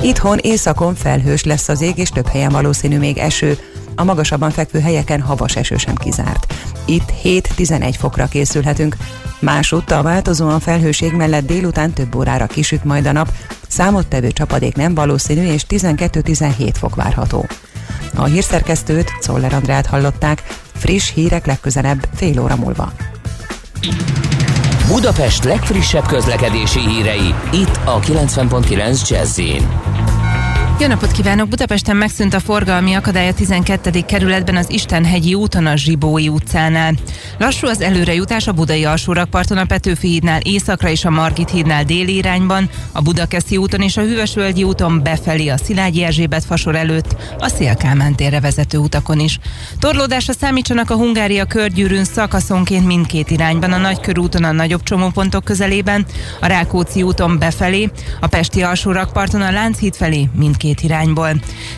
Itthon 0.00 0.38
északon 0.38 0.94
felhős 0.94 1.44
lesz 1.44 1.68
az 1.68 1.80
ég, 1.80 1.98
és 1.98 2.08
több 2.08 2.26
helyen 2.26 2.52
valószínű 2.52 2.98
még 2.98 3.18
eső. 3.18 3.58
A 3.98 4.04
magasabban 4.04 4.50
fekvő 4.50 4.80
helyeken 4.80 5.20
havas 5.20 5.56
eső 5.56 5.76
sem 5.76 5.94
kizárt. 5.94 6.54
Itt 6.84 7.12
7-11 7.22 7.94
fokra 7.98 8.26
készülhetünk. 8.26 8.96
Másutt 9.38 9.90
a 9.90 10.02
változóan 10.02 10.60
felhőség 10.60 11.12
mellett 11.12 11.46
délután 11.46 11.92
több 11.92 12.14
órára 12.14 12.46
kisüt 12.46 12.84
majd 12.84 13.06
a 13.06 13.12
nap, 13.12 13.32
számottevő 13.68 14.30
csapadék 14.30 14.76
nem 14.76 14.94
valószínű 14.94 15.52
és 15.52 15.64
12-17 15.68 16.70
fok 16.74 16.94
várható. 16.94 17.46
A 18.14 18.24
hírszerkesztőt, 18.24 19.12
Czoller 19.20 19.52
Andrát 19.54 19.86
hallották, 19.86 20.42
friss 20.74 21.12
hírek 21.12 21.46
legközelebb 21.46 22.08
fél 22.14 22.40
óra 22.40 22.56
múlva. 22.56 22.92
Budapest 24.86 25.44
legfrissebb 25.44 26.06
közlekedési 26.06 26.80
hírei, 26.80 27.34
itt 27.52 27.80
a 27.84 28.00
90.9 28.00 29.08
jazz 29.08 29.40
Jó 30.80 30.86
napot 30.86 31.12
kívánok! 31.12 31.48
Budapesten 31.48 31.96
megszűnt 31.96 32.34
a 32.34 32.40
forgalmi 32.40 32.94
akadály 32.94 33.28
a 33.28 33.34
12. 33.34 34.00
kerületben 34.06 34.56
az 34.56 34.70
Istenhegyi 34.70 35.34
úton 35.34 35.66
a 35.66 35.76
Zsibói 35.76 36.28
utcánál. 36.28 36.94
Lassú 37.38 37.66
az 37.66 37.80
előrejutás 37.80 38.46
a 38.46 38.52
Budai 38.52 38.84
alsórakparton 38.84 39.56
a 39.58 39.64
Petőfi 39.64 40.08
hídnál 40.08 40.40
északra 40.40 40.88
és 40.88 41.04
a 41.04 41.10
Margit 41.10 41.50
hídnál 41.50 41.84
déli 41.84 42.14
irányban, 42.14 42.70
a 42.92 43.02
Budakeszi 43.02 43.56
úton 43.56 43.80
és 43.80 43.96
a 43.96 44.00
Hűvösvölgyi 44.00 44.64
úton 44.64 45.02
befelé 45.02 45.48
a 45.48 45.56
Szilágyi 45.56 46.02
Erzsébet 46.02 46.44
fasor 46.44 46.76
előtt, 46.76 47.16
a 47.38 47.48
Szélkámán 47.48 48.14
térre 48.14 48.40
vezető 48.40 48.78
utakon 48.78 49.20
is. 49.20 49.38
Torlódásra 49.78 50.32
számítsanak 50.32 50.90
a 50.90 50.96
Hungária 50.96 51.44
körgyűrűn 51.44 52.04
szakaszonként 52.04 52.86
mindkét 52.86 53.30
irányban, 53.30 53.72
a 53.72 53.78
Nagykörúton 53.78 54.44
a 54.44 54.52
nagyobb 54.52 54.82
csomópontok 54.82 55.44
közelében, 55.44 56.06
a 56.40 56.46
Rákóczi 56.46 57.02
úton 57.02 57.38
befelé, 57.38 57.90
a 58.20 58.26
Pesti 58.26 58.62
alsórakparton 58.62 59.40
a 59.40 59.50
Lánchíd 59.50 59.94
felé 59.94 60.28
mindkét 60.34 60.67
két 60.68 60.80
irányból. 60.80 61.30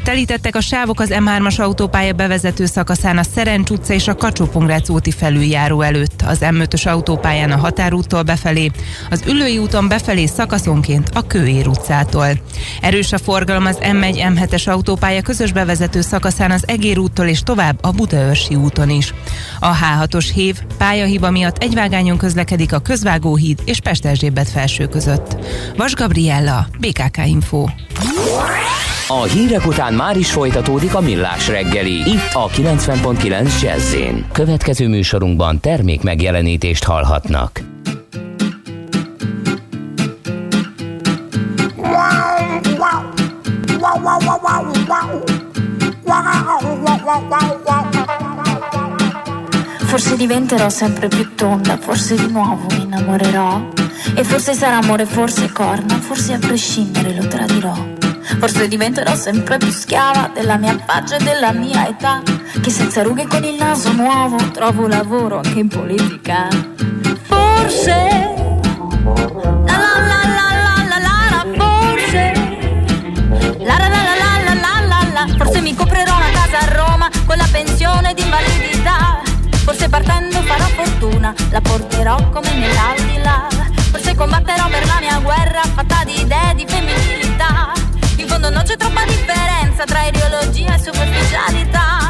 Telítettek 0.05 0.57
a 0.57 0.61
sávok 0.61 1.01
az 1.01 1.09
M3-as 1.13 1.61
autópálya 1.61 2.13
bevezető 2.13 2.67
szakaszán 2.67 3.19
a 3.19 3.23
Szerencs 3.23 3.71
utca 3.71 3.93
és 3.93 4.09
a 4.09 4.15
kacsó 4.15 4.49
úti 4.89 5.11
felüljáró 5.11 5.81
előtt, 5.81 6.23
az 6.27 6.39
M5-ös 6.41 6.89
autópályán 6.89 7.51
a 7.51 7.57
Határúttól 7.57 8.23
befelé, 8.23 8.71
az 9.11 9.23
Ülői 9.27 9.59
úton 9.59 9.89
befelé 9.89 10.27
szakaszonként 10.27 11.11
a 11.15 11.27
Kőér 11.27 11.67
utcától. 11.67 12.29
Erős 12.81 13.13
a 13.13 13.19
forgalom 13.19 13.67
az 13.67 13.79
M1 13.81 14.35
M7-es 14.35 14.69
autópálya 14.69 15.23
közös 15.23 15.53
bevezető 15.53 16.01
szakaszán 16.01 16.51
az 16.51 16.69
Egér 16.69 16.99
úttól 16.99 17.27
és 17.27 17.41
tovább 17.41 17.79
a 17.83 17.91
Budaörsi 17.91 18.55
úton 18.55 18.91
is. 18.91 19.15
A 19.61 19.71
H6-os 19.77 20.31
hév 20.35 20.57
pályahiba 20.79 21.31
miatt 21.31 21.63
egyvágányon 21.63 22.17
közlekedik 22.17 22.73
a 22.73 22.79
Közvágóhíd 22.79 23.59
és 23.65 23.81
Pesterzsébet 23.81 24.49
felső 24.49 24.87
között. 24.87 25.37
Vas 25.77 25.95
Gabriella, 25.95 26.67
BKK 26.79 27.27
Info. 27.27 27.67
A 29.13 29.23
hírek 29.23 29.67
után 29.67 29.95
már 29.95 30.17
is 30.17 30.31
folytatódik 30.31 30.95
a 30.95 31.01
millás 31.01 31.49
reggeli. 31.49 32.11
Itt 32.11 32.31
a 32.33 32.49
90.9 32.49 33.61
jazz 33.61 33.97
Következő 34.33 34.89
műsorunkban 34.89 35.61
termék 35.61 36.03
megjelenítést 36.03 36.85
hallhatnak. 36.85 37.61
Forse 49.79 50.17
diventerò 50.17 50.69
sempre 50.69 51.09
più 51.09 51.35
tonda, 51.35 51.77
forse 51.77 52.15
di 52.15 52.33
nuovo 52.33 52.67
mi 52.69 52.83
innamorerò. 52.83 53.69
E 54.15 54.25
forse 54.25 54.53
sarà 54.53 54.77
amore, 54.77 55.05
forse 55.05 55.51
corna, 55.53 55.95
forse 55.95 56.33
a 56.33 56.39
prescindere 56.39 57.15
lo 57.17 57.27
tradirò. 57.27 58.09
Forse 58.39 58.69
diventerò 58.69 59.15
sempre 59.15 59.59
più 59.59 59.71
schiava 59.71 60.31
della 60.33 60.57
mia 60.57 60.79
faccia 60.85 61.17
e 61.17 61.23
della 61.25 61.53
mia 61.53 61.89
età. 61.89 62.23
Che 62.61 62.71
senza 62.71 63.03
rughe 63.03 63.27
con 63.27 63.45
il 63.45 63.57
naso 63.57 63.93
nuovo 63.93 64.37
trovo 64.51 64.87
lavoro 64.87 65.37
anche 65.39 65.59
in 65.59 65.69
politica. 65.69 66.49
Forse. 67.23 67.59
Forse. 67.73 68.41
Forse 75.37 75.61
mi 75.61 75.75
comprerò 75.75 76.17
una 76.17 76.31
casa 76.31 76.59
a 76.61 76.75
Roma 76.75 77.11
con 77.27 77.37
la 77.37 77.47
pensione 77.51 78.15
di 78.15 78.23
invalidità. 78.23 79.21
Forse 79.65 79.89
partendo 79.89 80.41
farò 80.43 80.67
fortuna, 80.67 81.35
la 81.51 81.61
porterò 81.61 82.31
come 82.31 82.55
nell'aldilà. 82.55 83.49
Forse 83.91 84.15
combatterò 84.15 84.69
per 84.69 84.87
la 84.87 84.99
mia 85.01 85.19
guerra 85.19 85.63
fatta 85.75 86.05
di 86.05 86.21
idee 86.21 86.55
di 86.55 86.65
femminilità 86.67 87.80
fondo 88.27 88.51
non 88.51 88.63
c'è 88.65 88.77
troppa 88.77 89.05
differenza 89.05 89.85
tra 89.85 90.05
ideologia 90.07 90.75
e 90.75 90.79
superficialità. 90.79 92.10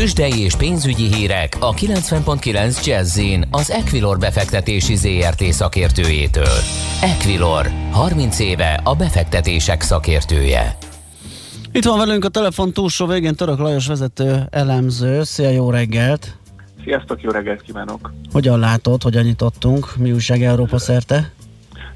Tőzsdei 0.00 0.40
és 0.40 0.56
pénzügyi 0.56 1.14
hírek 1.14 1.56
a 1.58 1.74
90.9 1.74 2.86
jazz 2.86 3.20
az 3.50 3.70
Equilor 3.70 4.18
befektetési 4.18 4.96
ZRT 4.96 5.42
szakértőjétől. 5.42 6.56
Equilor, 7.02 7.66
30 7.90 8.38
éve 8.38 8.80
a 8.84 8.94
befektetések 8.94 9.82
szakértője. 9.82 10.76
Itt 11.72 11.84
van 11.84 11.98
velünk 11.98 12.24
a 12.24 12.28
telefon 12.28 12.72
túlsó 12.72 13.06
végén 13.06 13.34
Török 13.34 13.58
Lajos 13.58 13.86
vezető 13.86 14.46
elemző. 14.50 15.22
Szia, 15.22 15.50
jó 15.50 15.70
reggelt! 15.70 16.36
Sziasztok, 16.84 17.22
jó 17.22 17.30
reggelt 17.30 17.62
kívánok! 17.62 18.12
Hogyan 18.32 18.58
látod, 18.58 19.02
hogyan 19.02 19.24
nyitottunk? 19.24 19.96
Mi 19.96 20.12
újság 20.12 20.42
Európa 20.42 20.78
szerte? 20.78 21.32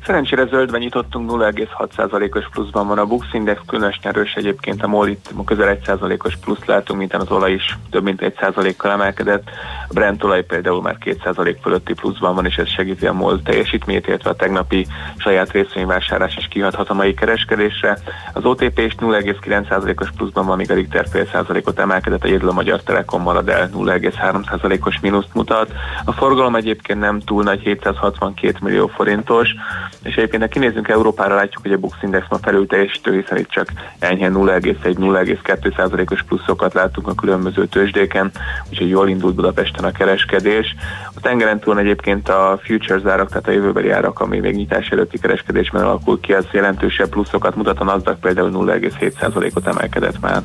Szerencsére 0.07 0.46
zöldben 0.46 0.80
nyitottunk, 0.80 1.30
0,6%-os 1.30 2.48
pluszban 2.50 2.86
van 2.86 2.98
a 2.98 3.07
Bux 3.07 3.26
Index, 3.32 3.61
különösen 3.66 4.00
erős 4.02 4.34
egyébként 4.34 4.82
a 4.82 4.86
MOL 4.86 5.09
itt 5.09 5.30
közel 5.44 5.78
1%-os 5.84 6.36
plusz 6.36 6.64
látunk, 6.64 6.98
mint 6.98 7.14
az 7.14 7.30
olaj 7.30 7.52
is 7.52 7.78
több 7.90 8.02
mint 8.02 8.20
1%-kal 8.22 8.90
emelkedett. 8.90 9.42
A 9.88 9.92
Brent 9.92 10.24
olaj 10.24 10.44
például 10.44 10.82
már 10.82 10.96
2% 11.05 11.57
fölötti 11.62 11.92
pluszban 11.92 12.34
van, 12.34 12.46
és 12.46 12.57
ez 12.57 12.68
segíti 12.68 13.07
a 13.07 13.12
MOL 13.12 13.42
teljesítményét, 13.42 14.07
illetve 14.07 14.30
a 14.30 14.34
tegnapi 14.34 14.86
saját 15.16 15.52
részvényvásárlás 15.52 16.36
is 16.36 16.48
kihathat 16.48 16.88
a 16.88 16.94
mai 16.94 17.14
kereskedésre. 17.14 17.98
Az 18.32 18.44
OTP 18.44 18.78
is 18.78 18.94
0,9%-os 19.00 20.11
pluszban 20.16 20.46
van, 20.46 20.57
míg 20.57 20.70
a 20.70 20.74
Richter 20.74 21.07
fél 21.09 21.26
százalékot 21.26 21.78
emelkedett, 21.78 22.24
egyedül 22.24 22.48
a 22.48 22.52
Magyar 22.52 22.82
Telekom 22.82 23.22
marad 23.22 23.48
el 23.48 23.70
0,3%-os 23.74 25.00
mínuszt 25.00 25.34
mutat. 25.34 25.72
A 26.05 26.12
forgalom 26.12 26.57
egyébként 26.57 27.00
nem 27.00 27.20
túl 27.20 27.42
nagy, 27.42 27.61
762 27.61 28.59
millió 28.61 28.86
forintos, 28.86 29.55
és 30.03 30.14
egyébként 30.14 30.42
ha 30.42 30.49
kinézünk 30.49 30.88
Európára, 30.88 31.34
látjuk, 31.34 31.62
hogy 31.62 31.72
a 31.72 31.78
Bux 31.78 31.97
Index 32.03 32.26
ma 32.28 32.38
felül 32.38 32.66
teljesítő, 32.66 33.20
hiszen 33.20 33.38
itt 33.38 33.49
csak 33.49 33.72
enyhén 33.99 34.32
0,1-0,2%-os 34.34 36.22
pluszokat 36.22 36.74
láttunk 36.74 37.09
a 37.09 37.14
különböző 37.14 37.66
tőzsdéken, 37.66 38.30
úgyhogy 38.70 38.88
jól 38.88 39.09
indult 39.09 39.34
Budapesten 39.34 39.84
a 39.84 39.92
kereskedés. 39.92 40.74
A 41.14 41.20
tengeren 41.20 41.61
túl 41.61 41.78
egyébként 41.78 42.28
a 42.28 42.61
futures 42.62 43.05
árak, 43.05 43.28
tehát 43.28 43.49
a 43.49 43.51
jövőbeli 43.51 43.90
árak, 43.90 44.20
ami 44.20 44.38
még 44.38 44.55
nyitás 44.55 44.88
előtti 44.88 45.18
kereskedésben 45.18 45.84
alakul 45.84 46.20
ki, 46.20 46.32
az 46.32 46.47
jelentősebb 46.53 47.09
pluszokat 47.09 47.57
mutat, 47.57 47.80
a 47.80 47.84
NASDAQ 47.84 48.20
például 48.20 48.51
0,7%-ot 48.53 49.66
emelkedett 49.66 50.20
már. 50.20 50.42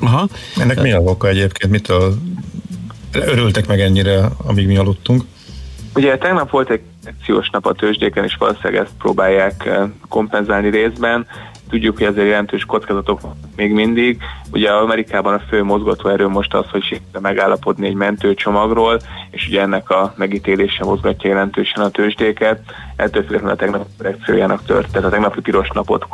Aha. 0.00 0.28
Ennek 0.56 0.80
mi 0.80 0.92
a 0.92 0.98
oka 1.00 1.28
egyébként? 1.28 1.72
Mitől 1.72 2.14
örültek 3.12 3.66
meg 3.66 3.80
ennyire, 3.80 4.28
amíg 4.46 4.66
mi 4.66 4.76
aludtunk? 4.76 5.22
Ugye 5.94 6.18
tegnap 6.18 6.50
volt 6.50 6.70
egy 6.70 6.80
akciós 7.06 7.50
nap 7.50 7.66
a 7.66 7.72
tőzsdéken, 7.72 8.24
és 8.24 8.36
valószínűleg 8.36 8.82
ezt 8.82 8.92
próbálják 8.98 9.66
eh, 9.66 9.82
kompenzálni 10.08 10.70
részben. 10.70 11.26
Tudjuk, 11.68 11.96
hogy 11.96 12.06
ezért 12.06 12.26
jelentős 12.26 12.64
kockázatok 12.64 13.20
még 13.56 13.72
mindig. 13.72 14.22
Ugye 14.52 14.70
Amerikában 14.70 15.34
a 15.34 15.42
fő 15.48 15.62
mozgatóerő 15.62 16.28
most 16.28 16.54
az, 16.54 16.64
hogy 16.70 16.82
sikerül 16.82 17.20
megállapodni 17.20 17.86
egy 17.86 17.94
mentőcsomagról, 17.94 19.00
és 19.30 19.46
ugye 19.46 19.60
ennek 19.60 19.90
a 19.90 20.14
megítélése 20.16 20.84
mozgatja 20.84 21.30
jelentősen 21.30 21.84
a 21.84 21.90
tőzsdéket. 21.90 22.60
Ettől 22.96 23.22
függetlenül 23.22 23.54
a 23.54 23.56
tegnapi 23.56 23.90
korrekciójának 23.96 24.64
tört, 24.64 24.90
tehát 24.90 25.08
a 25.08 25.10
tegnapi 25.10 25.40
piros 25.40 25.68
napot 25.74 26.06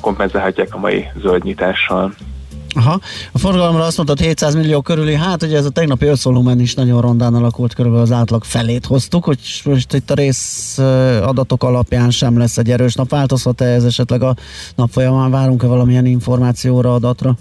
kompenzálhatják 0.00 0.74
a 0.74 0.78
mai 0.78 1.06
zöld 1.20 1.42
nyitással. 1.42 2.14
Aha. 2.74 3.00
A 3.32 3.38
forgalomra 3.38 3.84
azt 3.84 3.96
mondtad 3.96 4.20
700 4.20 4.54
millió 4.54 4.80
körüli, 4.80 5.14
hát 5.14 5.42
ugye 5.42 5.56
ez 5.56 5.64
a 5.64 5.70
tegnapi 5.70 6.06
összvolumen 6.06 6.60
is 6.60 6.74
nagyon 6.74 7.00
rondán 7.00 7.34
alakult, 7.34 7.74
körülbelül 7.74 8.06
az 8.06 8.12
átlag 8.12 8.44
felét 8.44 8.86
hoztuk, 8.86 9.24
hogy 9.24 9.38
most 9.64 9.94
itt 9.94 10.10
a 10.10 10.14
rész 10.14 10.78
adatok 11.22 11.62
alapján 11.62 12.10
sem 12.10 12.38
lesz 12.38 12.58
egy 12.58 12.70
erős 12.70 12.94
nap. 12.94 13.10
Változhat-e 13.10 13.64
ez 13.64 13.84
esetleg 13.84 14.22
a 14.22 14.36
nap 14.74 14.90
folyamán? 14.90 15.30
Várunk-e 15.30 15.66
valamilyen 15.66 16.06
információra, 16.06 16.94
adatra? 16.94 17.36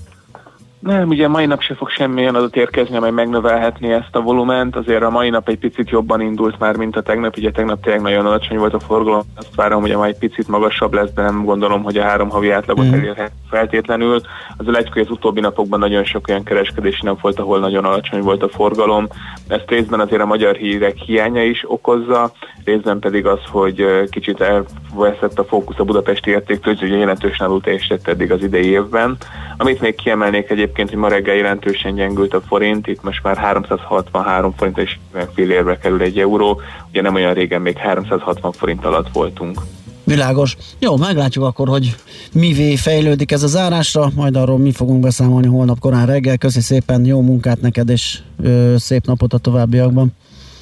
Nem, 0.83 1.09
ugye 1.09 1.27
mai 1.27 1.45
nap 1.45 1.61
se 1.61 1.75
fog 1.75 1.89
semmilyen 1.89 2.35
adat 2.35 2.55
érkezni, 2.55 2.95
amely 2.95 3.11
megnövelhetné 3.11 3.93
ezt 3.93 4.15
a 4.15 4.21
volument. 4.21 4.75
Azért 4.75 5.03
a 5.03 5.09
mai 5.09 5.29
nap 5.29 5.49
egy 5.49 5.57
picit 5.57 5.89
jobban 5.89 6.21
indult 6.21 6.59
már, 6.59 6.75
mint 6.75 6.95
a 6.95 7.01
tegnap. 7.01 7.37
Ugye 7.37 7.51
tegnap 7.51 7.81
tényleg 7.81 8.01
nagyon 8.01 8.25
alacsony 8.25 8.57
volt 8.57 8.73
a 8.73 8.79
forgalom. 8.79 9.21
Azt 9.35 9.55
várom, 9.55 9.81
hogy 9.81 9.91
a 9.91 9.97
mai 9.97 10.13
picit 10.19 10.47
magasabb 10.47 10.93
lesz, 10.93 11.11
de 11.13 11.21
nem 11.21 11.45
gondolom, 11.45 11.83
hogy 11.83 11.97
a 11.97 12.03
három 12.03 12.29
havi 12.29 12.49
átlagot 12.49 12.85
mm. 12.85 12.93
elérhet 12.93 13.31
feltétlenül. 13.49 14.21
Az 14.57 14.75
egy, 14.75 14.89
hogy 14.93 15.01
az 15.01 15.09
utóbbi 15.09 15.39
napokban 15.39 15.79
nagyon 15.79 16.03
sok 16.03 16.27
olyan 16.27 16.43
kereskedés 16.43 16.99
nem 17.01 17.17
volt, 17.21 17.39
ahol 17.39 17.59
nagyon 17.59 17.85
alacsony 17.85 18.21
volt 18.21 18.43
a 18.43 18.49
forgalom. 18.49 19.07
Ezt 19.47 19.69
részben 19.69 19.99
azért 19.99 20.21
a 20.21 20.25
magyar 20.25 20.55
hírek 20.55 20.97
hiánya 20.97 21.43
is 21.43 21.63
okozza, 21.67 22.31
részben 22.63 22.99
pedig 22.99 23.25
az, 23.25 23.39
hogy 23.49 24.07
kicsit 24.09 24.41
elveszett 24.41 25.39
a 25.39 25.43
fókusz 25.43 25.79
a 25.79 25.83
budapesti 25.83 26.29
értéktől, 26.29 26.75
hogy 26.75 26.89
jelentősen 26.89 27.47
alul 27.47 27.61
teljesített 27.61 28.07
eddig 28.07 28.31
az 28.31 28.43
idei 28.43 28.69
évben. 28.69 29.17
Amit 29.57 29.81
még 29.81 29.95
kiemelnék 29.95 30.49
egyébként, 30.49 30.72
hogy 30.75 30.93
ma 30.93 31.07
reggel 31.07 31.35
jelentősen 31.35 31.95
gyengült 31.95 32.33
a 32.33 32.41
forint, 32.41 32.87
itt 32.87 33.03
most 33.03 33.23
már 33.23 33.37
363 33.37 34.53
forint 34.57 34.77
és 34.77 34.97
fél 35.33 35.51
érve 35.51 35.77
kerül 35.77 36.01
egy 36.01 36.19
euró, 36.19 36.61
ugye 36.89 37.01
nem 37.01 37.13
olyan 37.13 37.33
régen 37.33 37.61
még 37.61 37.77
360 37.77 38.51
forint 38.51 38.85
alatt 38.85 39.09
voltunk. 39.13 39.59
Világos. 40.03 40.57
Jó, 40.79 40.97
meglátjuk 40.97 41.45
akkor, 41.45 41.67
hogy 41.67 41.95
mivé 42.33 42.75
fejlődik 42.75 43.31
ez 43.31 43.43
a 43.43 43.47
zárásra, 43.47 44.09
majd 44.15 44.35
arról 44.35 44.57
mi 44.57 44.71
fogunk 44.71 45.01
beszámolni 45.01 45.47
holnap 45.47 45.79
korán 45.79 46.05
reggel. 46.05 46.37
Köszi 46.37 46.61
szépen, 46.61 47.05
jó 47.05 47.21
munkát 47.21 47.61
neked, 47.61 47.89
és 47.89 48.19
ö, 48.43 48.73
szép 48.77 49.05
napot 49.05 49.33
a 49.33 49.37
továbbiakban. 49.37 50.13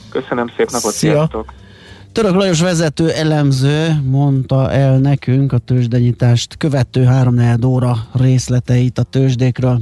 Köszönöm, 0.09 0.47
szép 0.57 0.69
napot, 0.71 0.91
Szia. 0.91 1.11
sziasztok! 1.11 1.53
Török 2.11 2.33
Lajos 2.33 2.61
vezető 2.61 3.09
elemző 3.09 4.01
mondta 4.03 4.71
el 4.71 4.97
nekünk 4.97 5.53
a 5.53 5.57
tőzsdenyítást 5.57 6.57
követő 6.57 7.03
három 7.03 7.59
óra 7.65 7.95
részleteit 8.13 8.97
a 8.97 9.03
tőzsdékről. 9.03 9.81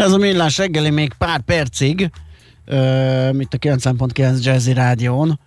Ez 0.00 0.12
a 0.12 0.16
millás 0.16 0.58
reggeli 0.58 0.90
még 0.90 1.12
pár 1.18 1.40
percig, 1.40 2.10
uh, 2.66 3.32
mint 3.32 3.54
a 3.54 3.58
90.9 3.58 4.42
Jazzy 4.42 4.72
Rádión, 4.72 5.40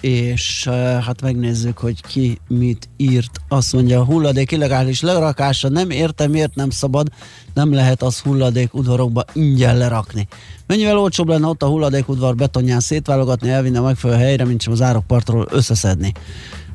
és 0.00 0.68
hát 1.04 1.22
megnézzük, 1.22 1.78
hogy 1.78 2.02
ki 2.02 2.38
mit 2.48 2.88
írt. 2.96 3.40
Azt 3.48 3.72
mondja, 3.72 4.00
a 4.00 4.04
hulladék 4.04 4.52
illegális 4.52 5.00
lerakása, 5.00 5.68
nem 5.68 5.90
értem, 5.90 6.30
miért 6.30 6.54
nem 6.54 6.70
szabad, 6.70 7.08
nem 7.54 7.72
lehet 7.72 8.02
az 8.02 8.18
hulladék 8.18 8.74
udvarokba 8.74 9.24
ingyen 9.32 9.76
lerakni. 9.76 10.28
Mennyivel 10.66 10.98
olcsóbb 10.98 11.28
lenne 11.28 11.46
ott 11.46 11.62
a 11.62 11.68
hulladék 11.68 12.08
udvar 12.08 12.34
betonján 12.34 12.80
szétválogatni, 12.80 13.50
elvinni 13.50 13.76
a 13.76 13.82
megfelelő 13.82 14.20
helyre, 14.20 14.44
mint 14.44 14.62
sem 14.62 14.72
az 14.72 14.82
árokpartról 14.82 15.46
összeszedni. 15.50 16.12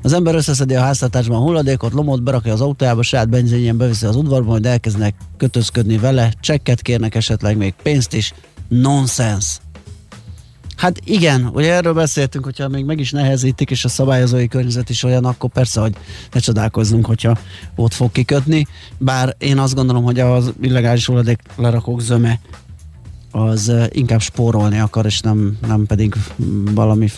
Az 0.05 0.13
ember 0.13 0.35
összeszedi 0.35 0.75
a 0.75 0.81
háztartásban 0.81 1.37
a 1.37 1.41
hulladékot, 1.41 1.93
lomot 1.93 2.23
berakja 2.23 2.53
az 2.53 2.61
autójába, 2.61 3.03
saját 3.03 3.29
benzinjén 3.29 3.77
beviszi 3.77 4.05
az 4.05 4.15
udvarba, 4.15 4.49
majd 4.49 4.65
elkezdenek 4.65 5.15
kötözködni 5.37 5.97
vele, 5.97 6.33
csekket 6.39 6.81
kérnek 6.81 7.15
esetleg 7.15 7.57
még 7.57 7.73
pénzt 7.83 8.13
is. 8.13 8.33
Nonsense. 8.67 9.57
Hát 10.77 10.99
igen, 11.03 11.49
ugye 11.53 11.73
erről 11.73 11.93
beszéltünk, 11.93 12.43
hogyha 12.43 12.67
még 12.67 12.85
meg 12.85 12.99
is 12.99 13.11
nehezítik, 13.11 13.69
és 13.69 13.85
a 13.85 13.89
szabályozói 13.89 14.47
környezet 14.47 14.89
is 14.89 15.03
olyan, 15.03 15.25
akkor 15.25 15.49
persze, 15.49 15.81
hogy 15.81 15.95
ne 16.31 16.39
csodálkozzunk, 16.39 17.05
hogyha 17.05 17.37
ott 17.75 17.93
fog 17.93 18.11
kikötni. 18.11 18.67
Bár 18.97 19.35
én 19.37 19.57
azt 19.57 19.75
gondolom, 19.75 20.03
hogy 20.03 20.19
az 20.19 20.53
illegális 20.61 21.05
hulladék 21.05 21.41
lerakók 21.55 22.01
zöme 22.01 22.39
az 23.35 23.71
inkább 23.89 24.21
spórolni 24.21 24.79
akar, 24.79 25.05
és 25.05 25.19
nem, 25.19 25.57
nem 25.67 25.85
pedig 25.85 26.15
valami, 26.71 27.09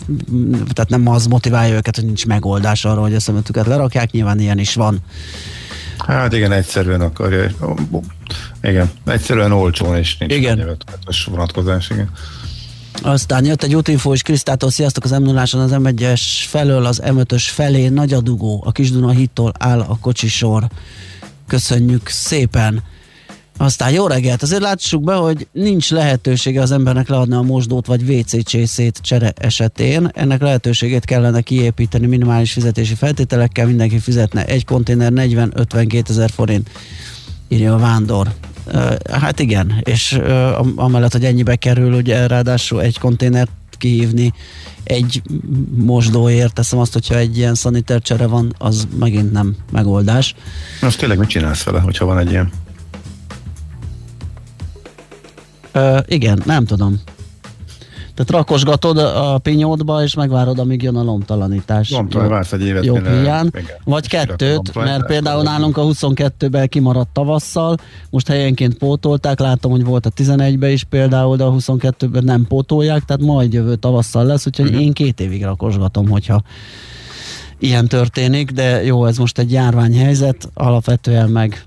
tehát 0.72 0.88
nem 0.88 1.08
az 1.08 1.26
motiválja 1.26 1.74
őket, 1.74 1.96
hogy 1.96 2.04
nincs 2.04 2.26
megoldás 2.26 2.84
arra, 2.84 3.00
hogy 3.00 3.14
a 3.14 3.20
szemetüket 3.20 3.66
lerakják, 3.66 4.10
nyilván 4.10 4.40
ilyen 4.40 4.58
is 4.58 4.74
van. 4.74 4.98
Hát 5.98 6.32
igen, 6.32 6.52
egyszerűen 6.52 7.00
akarja. 7.00 7.50
Igen, 8.62 8.90
egyszerűen 9.06 9.52
olcsón, 9.52 9.96
és 9.96 10.16
nincs 10.18 10.34
igen. 10.34 10.76
vonatkozás, 11.26 11.90
igen. 11.90 12.10
Aztán 13.02 13.44
jött 13.44 13.62
egy 13.62 13.74
útinfó 13.74 14.12
és 14.12 14.22
Krisztától, 14.22 14.70
sziasztok 14.70 15.04
az 15.04 15.10
m 15.10 15.36
az 15.36 15.52
M1-es 15.54 16.22
felől 16.46 16.86
az 16.86 17.02
M5-ös 17.04 17.44
felé 17.46 17.88
nagy 17.88 18.12
a 18.12 18.20
dugó, 18.20 18.62
a 18.66 18.72
Kisduna 18.72 19.10
hittól 19.10 19.52
áll 19.58 19.80
a 19.80 19.98
kocsisor. 20.00 20.68
Köszönjük 21.46 22.08
szépen! 22.08 22.82
Aztán 23.60 23.92
jó 23.92 24.06
reggelt, 24.06 24.42
azért 24.42 24.62
látsuk 24.62 25.04
be, 25.04 25.14
hogy 25.14 25.46
nincs 25.52 25.90
lehetősége 25.90 26.60
az 26.60 26.70
embernek 26.70 27.08
leadni 27.08 27.34
a 27.34 27.42
mosdót 27.42 27.86
vagy 27.86 28.10
WC 28.10 28.44
csészét 28.44 28.98
csere 29.02 29.32
esetén. 29.36 30.10
Ennek 30.14 30.40
lehetőségét 30.40 31.04
kellene 31.04 31.40
kiépíteni 31.40 32.06
minimális 32.06 32.52
fizetési 32.52 32.94
feltételekkel, 32.94 33.66
mindenki 33.66 33.98
fizetne 33.98 34.44
egy 34.44 34.64
konténer 34.64 35.12
40-52 35.14 36.08
ezer 36.08 36.30
forint, 36.30 36.70
írja 37.48 37.74
a 37.74 37.78
vándor. 37.78 38.28
Hát 39.10 39.38
igen, 39.40 39.80
és 39.82 40.20
amellett, 40.76 41.12
hogy 41.12 41.24
ennyibe 41.24 41.56
kerül, 41.56 41.92
ugye 41.92 42.26
ráadásul 42.26 42.82
egy 42.82 42.98
konténert 42.98 43.50
kihívni 43.70 44.32
egy 44.84 45.22
mosdóért, 45.76 46.54
teszem 46.54 46.78
azt, 46.78 46.92
hogyha 46.92 47.16
egy 47.16 47.36
ilyen 47.36 47.54
szanitercsere 47.54 48.26
van, 48.26 48.54
az 48.58 48.88
megint 48.98 49.32
nem 49.32 49.56
megoldás. 49.72 50.34
Most 50.80 50.98
tényleg 50.98 51.18
mit 51.18 51.28
csinálsz 51.28 51.62
vele, 51.62 51.80
hogyha 51.80 52.04
van 52.04 52.18
egy 52.18 52.30
ilyen? 52.30 52.50
Ö, 55.78 55.98
igen, 56.06 56.42
nem 56.44 56.64
tudom. 56.64 57.00
Tehát 58.18 58.30
rakosgatod 58.32 58.98
a 58.98 59.38
pinyódba, 59.38 60.02
és 60.02 60.14
megvárod, 60.14 60.58
amíg 60.58 60.82
jön 60.82 60.96
a 60.96 61.02
lomtalanítás. 61.02 61.90
Lomtalan, 61.90 62.28
vársz 62.28 62.52
egy 62.52 62.62
évet. 62.62 62.84
Jobb 62.84 63.08
hiány. 63.08 63.50
Vagy 63.84 64.08
kettőt, 64.08 64.74
mert 64.74 65.06
például 65.06 65.42
nálunk 65.42 65.76
a 65.76 65.82
22-ben 65.82 66.68
kimaradt 66.68 67.08
tavasszal, 67.12 67.76
most 68.10 68.28
helyenként 68.28 68.74
pótolták, 68.74 69.38
láttam, 69.38 69.70
hogy 69.70 69.84
volt 69.84 70.06
a 70.06 70.10
11-ben 70.10 70.70
is 70.70 70.84
például, 70.84 71.36
de 71.36 71.44
a 71.44 71.52
22-ben 71.52 72.24
nem 72.24 72.46
pótolják, 72.46 73.04
tehát 73.04 73.22
majd 73.22 73.52
jövő 73.52 73.74
tavasszal 73.74 74.24
lesz, 74.24 74.46
úgyhogy 74.46 74.68
uh-huh. 74.68 74.82
én 74.82 74.92
két 74.92 75.20
évig 75.20 75.44
rakosgatom, 75.44 76.08
hogyha 76.08 76.42
ilyen 77.58 77.88
történik, 77.88 78.50
de 78.50 78.84
jó, 78.84 79.04
ez 79.04 79.16
most 79.16 79.38
egy 79.38 79.52
járványhelyzet, 79.52 80.48
alapvetően 80.54 81.28
meg 81.30 81.64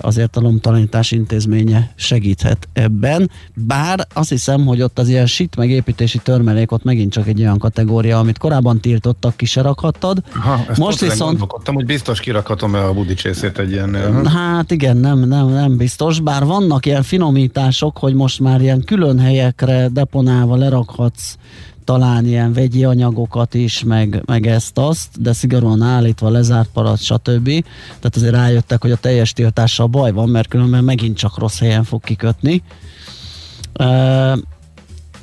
azért 0.00 0.36
a 0.36 0.40
lomtalanítás 0.40 1.10
intézménye 1.10 1.92
segíthet 1.94 2.68
ebben, 2.72 3.30
bár 3.54 4.06
azt 4.14 4.28
hiszem, 4.28 4.66
hogy 4.66 4.82
ott 4.82 4.98
az 4.98 5.08
ilyen 5.08 5.26
sit 5.26 5.56
meg 5.56 5.70
építési 5.70 6.18
törmelék 6.18 6.72
ott 6.72 6.84
megint 6.84 7.12
csak 7.12 7.26
egy 7.26 7.40
olyan 7.40 7.58
kategória, 7.58 8.18
amit 8.18 8.38
korábban 8.38 8.80
tiltottak, 8.80 9.36
ki 9.36 9.46
se 9.46 9.62
rakhattad. 9.62 10.22
Ha, 10.30 10.64
most 10.76 11.00
viszont... 11.00 11.40
hogy 11.64 11.84
biztos 11.84 12.20
kirakhatom-e 12.20 12.84
a 12.84 12.92
budicsészét 12.92 13.58
egy 13.58 13.70
ilyen... 13.70 14.26
Hát 14.26 14.70
igen, 14.70 14.96
nem, 14.96 15.18
nem, 15.18 15.48
nem 15.48 15.76
biztos, 15.76 16.20
bár 16.20 16.44
vannak 16.44 16.86
ilyen 16.86 17.02
finomítások, 17.02 17.98
hogy 17.98 18.14
most 18.14 18.40
már 18.40 18.60
ilyen 18.60 18.84
külön 18.84 19.18
helyekre 19.18 19.88
deponálva 19.88 20.56
lerakhatsz 20.56 21.36
talán 21.88 22.26
ilyen 22.26 22.52
vegyi 22.52 22.84
anyagokat 22.84 23.54
is, 23.54 23.82
meg, 23.82 24.22
meg 24.26 24.46
ezt-azt, 24.46 25.08
de 25.22 25.32
szigorúan 25.32 25.82
állítva, 25.82 26.28
lezárt 26.28 26.68
parat, 26.72 27.00
stb. 27.00 27.48
Tehát 27.86 28.16
azért 28.16 28.34
rájöttek, 28.34 28.82
hogy 28.82 28.90
a 28.90 28.96
teljes 28.96 29.32
tiltással 29.32 29.86
baj 29.86 30.12
van, 30.12 30.28
mert 30.28 30.48
különben 30.48 30.84
megint 30.84 31.16
csak 31.16 31.38
rossz 31.38 31.58
helyen 31.58 31.84
fog 31.84 32.02
kikötni. 32.02 32.62
E, 33.72 34.38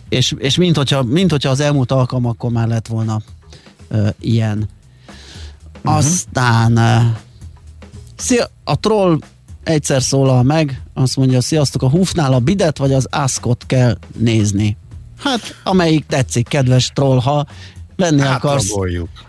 és, 0.09 0.34
és 0.38 0.57
mint, 0.57 0.76
hogyha, 0.76 1.03
mint 1.03 1.32
hogyha 1.32 1.49
az 1.49 1.59
elmúlt 1.59 1.91
alkalmakkor 1.91 2.51
már 2.51 2.68
lett 2.68 2.88
volna 2.88 3.22
e, 3.89 4.13
ilyen. 4.20 4.70
Uh-huh. 5.78 5.95
Aztán 5.95 6.78
e, 6.78 7.20
szia, 8.16 8.47
a 8.63 8.80
troll 8.80 9.20
egyszer 9.63 10.01
szólal 10.01 10.43
meg, 10.43 10.82
azt 10.93 11.18
mondja, 11.18 11.41
sziasztok, 11.41 11.82
a 11.82 11.89
húfnál 11.89 12.34
a 12.34 12.39
bidet 12.39 12.78
vagy 12.78 12.93
az 12.93 13.07
ászkot 13.09 13.63
kell 13.66 13.97
nézni. 14.18 14.78
Hát, 15.26 15.56
amelyik 15.64 16.06
tetszik, 16.06 16.48
kedves 16.48 16.92
troll, 16.94 17.20
ha 17.20 17.46
venni 17.96 18.22
hát 18.22 18.36
akarsz, 18.36 18.74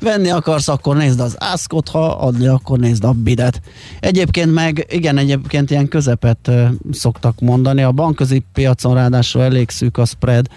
venni 0.01 0.31
akarsz, 0.31 0.69
akkor 0.69 0.97
nézd 0.97 1.21
az 1.21 1.37
ászkot, 1.39 1.89
ha 1.89 2.07
adni, 2.07 2.47
akkor 2.47 2.79
nézd 2.79 3.05
a 3.05 3.13
bidet. 3.13 3.61
Egyébként 4.01 4.53
meg, 4.53 4.87
igen, 4.91 5.19
egyébként 5.19 5.71
ilyen 5.71 5.89
közepet 5.89 6.49
uh, 6.49 6.69
szoktak 6.91 7.41
mondani, 7.41 7.83
a 7.83 7.93
bankközi 7.93 8.45
piacon 8.53 8.95
ráadásul 8.95 9.43
elég 9.43 9.71
szűk 9.71 9.99
a 9.99 10.05
spread, 10.05 10.49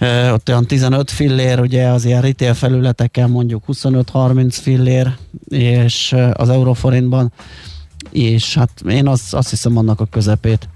uh, 0.00 0.32
ott 0.32 0.48
olyan 0.48 0.66
15 0.66 1.10
fillér, 1.10 1.60
ugye 1.60 1.86
az 1.86 2.04
ilyen 2.04 2.20
retail 2.20 2.54
felületeken 2.54 3.30
mondjuk 3.30 3.64
25-30 3.66 4.58
fillér, 4.62 5.16
és 5.48 6.14
az 6.32 6.48
euróforintban, 6.48 7.32
és 8.10 8.54
hát 8.54 8.70
én 8.88 9.08
azt, 9.08 9.34
azt 9.34 9.50
hiszem 9.50 9.76
annak 9.76 10.00
a 10.00 10.06
közepét 10.10 10.68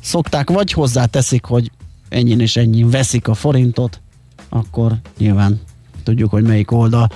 szokták, 0.00 0.50
vagy 0.50 0.72
hozzá 0.72 1.04
teszik, 1.04 1.44
hogy 1.44 1.70
ennyin 2.08 2.40
és 2.40 2.56
ennyi 2.56 2.82
veszik 2.82 3.28
a 3.28 3.34
forintot, 3.34 4.00
akkor 4.48 4.96
nyilván 5.18 5.60
tudjuk, 6.02 6.30
hogy 6.30 6.42
melyik 6.42 6.70
oldal. 6.70 7.10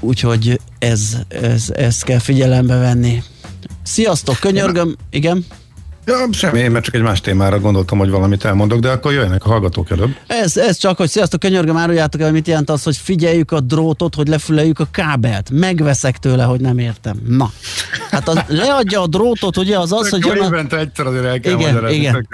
Úgyhogy 0.00 0.60
ez, 0.78 1.16
ez, 1.28 1.70
ezt 1.70 2.04
kell 2.04 2.18
figyelembe 2.18 2.76
venni. 2.76 3.22
Sziasztok, 3.82 4.38
könyörgöm, 4.40 4.96
igen? 5.10 5.44
Ja, 6.06 6.32
semmi, 6.32 6.58
én 6.58 6.70
mert 6.70 6.84
csak 6.84 6.94
egy 6.94 7.02
más 7.02 7.20
témára 7.20 7.60
gondoltam, 7.60 7.98
hogy 7.98 8.10
valamit 8.10 8.44
elmondok, 8.44 8.80
de 8.80 8.90
akkor 8.90 9.12
jöjjenek 9.12 9.44
a 9.44 9.48
hallgatók 9.48 9.90
előbb. 9.90 10.16
Ez, 10.26 10.56
ez 10.56 10.76
csak, 10.76 10.96
hogy 10.96 11.08
sziasztok, 11.08 11.40
könyörgöm, 11.40 11.76
áruljátok 11.76 12.20
el, 12.20 12.32
mit 12.32 12.46
jelent 12.46 12.70
az, 12.70 12.82
hogy 12.82 12.96
figyeljük 12.96 13.52
a 13.52 13.60
drótot, 13.60 14.14
hogy 14.14 14.28
lefüleljük 14.28 14.78
a 14.78 14.86
kábelt. 14.90 15.50
Megveszek 15.50 16.18
tőle, 16.18 16.44
hogy 16.44 16.60
nem 16.60 16.78
értem. 16.78 17.16
Na, 17.28 17.50
hát 18.10 18.28
az, 18.28 18.40
leadja 18.46 19.00
a 19.00 19.06
drótot, 19.06 19.56
ugye 19.56 19.78
az 19.78 19.92
az, 19.92 20.08
hogy... 20.08 20.24
Jön 20.24 20.40
a... 20.40 20.44
évente 20.44 20.78
egyszer 20.78 21.06
azért 21.06 21.24
el 21.24 21.40
kell 21.40 21.52
igen, 21.52 21.88
igen. 21.88 22.28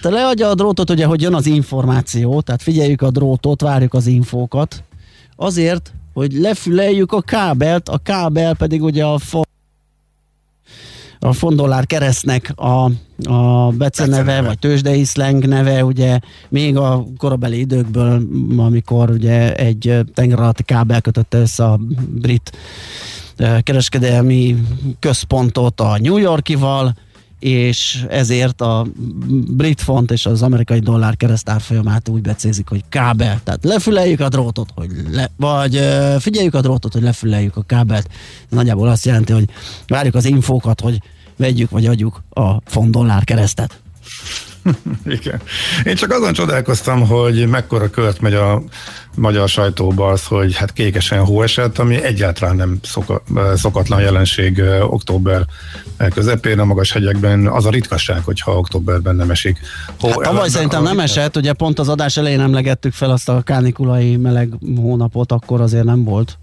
Tehát 0.00 0.18
leadja 0.18 0.48
a 0.48 0.54
drótot, 0.54 0.90
ugye, 0.90 1.06
hogy 1.06 1.22
jön 1.22 1.34
az 1.34 1.46
információ, 1.46 2.40
tehát 2.40 2.62
figyeljük 2.62 3.02
a 3.02 3.10
drótot, 3.10 3.60
várjuk 3.60 3.94
az 3.94 4.06
infókat, 4.06 4.84
azért, 5.36 5.92
hogy 6.12 6.32
lefüleljük 6.32 7.12
a 7.12 7.20
kábelt, 7.20 7.88
a 7.88 7.98
kábel 7.98 8.54
pedig 8.54 8.82
ugye 8.82 9.04
a 9.04 9.18
fa 9.18 9.48
a 11.20 11.32
fondollár 11.32 11.86
keresztnek 11.86 12.52
a, 12.56 12.90
a 13.32 13.70
beceneve, 13.70 14.42
vagy 14.42 14.58
tőzsdei 14.58 15.04
slang 15.04 15.46
neve, 15.46 15.84
ugye 15.84 16.18
még 16.48 16.76
a 16.76 17.04
korabeli 17.16 17.58
időkből, 17.58 18.22
amikor 18.56 19.10
ugye 19.10 19.54
egy 19.54 20.00
tenger 20.14 20.40
alatti 20.40 20.62
kábel 20.62 21.00
kötötte 21.00 21.38
össze 21.38 21.64
a 21.64 21.78
brit 22.08 22.52
kereskedelmi 23.62 24.56
központot 24.98 25.80
a 25.80 25.98
New 25.98 26.16
Yorkival, 26.16 26.94
és 27.40 28.04
ezért 28.08 28.60
a 28.60 28.86
brit 29.46 29.80
font 29.80 30.10
és 30.10 30.26
az 30.26 30.42
amerikai 30.42 30.78
dollár 30.78 31.16
keresztárfolyamát 31.16 32.08
úgy 32.08 32.20
becézik, 32.20 32.68
hogy 32.68 32.84
kábel. 32.88 33.40
Tehát 33.44 33.64
lefüleljük 33.64 34.20
a 34.20 34.28
drótot, 34.28 34.68
hogy 34.74 34.90
le, 35.10 35.30
vagy 35.36 35.80
figyeljük 36.18 36.54
a 36.54 36.60
drótot, 36.60 36.92
hogy 36.92 37.02
lefüleljük 37.02 37.56
a 37.56 37.62
kábelt. 37.62 38.08
Nagyjából 38.48 38.88
azt 38.88 39.04
jelenti, 39.04 39.32
hogy 39.32 39.48
várjuk 39.86 40.14
az 40.14 40.24
infókat, 40.24 40.80
hogy 40.80 41.02
vegyük 41.36 41.70
vagy 41.70 41.86
adjuk 41.86 42.22
a 42.30 42.60
font 42.64 42.90
dollár 42.90 43.24
keresztet. 43.24 43.80
Igen. 45.18 45.40
Én 45.84 45.94
csak 45.94 46.10
azon 46.10 46.32
csodálkoztam, 46.32 47.06
hogy 47.06 47.46
mekkora 47.48 47.90
kört 47.90 48.20
megy 48.20 48.34
a 48.34 48.62
magyar 49.16 49.48
sajtóba 49.48 50.08
az, 50.08 50.24
hogy 50.24 50.56
hát 50.56 50.72
kékesen 50.72 51.24
hó 51.24 51.42
esett, 51.42 51.78
ami 51.78 52.02
egyáltalán 52.02 52.56
nem 52.56 52.78
szoka, 52.82 53.22
szokatlan 53.54 54.00
jelenség 54.00 54.62
október 54.80 55.46
közepén 56.14 56.58
a 56.58 56.64
magas 56.64 56.92
hegyekben. 56.92 57.46
Az 57.46 57.66
a 57.66 57.70
ritkaság, 57.70 58.24
hogyha 58.24 58.56
októberben 58.56 59.16
nem 59.16 59.30
esik. 59.30 59.58
Hó, 60.00 60.08
hát 60.08 60.18
tavaly 60.18 60.48
szerintem 60.48 60.82
nem 60.82 61.00
esett, 61.00 61.36
ugye 61.36 61.52
pont 61.52 61.78
az 61.78 61.88
adás 61.88 62.16
elején 62.16 62.40
emlegettük 62.40 62.92
fel 62.92 63.10
azt 63.10 63.28
a 63.28 63.42
kánikulai 63.42 64.16
meleg 64.16 64.52
hónapot, 64.76 65.32
akkor 65.32 65.60
azért 65.60 65.84
nem 65.84 66.04
volt. 66.04 66.38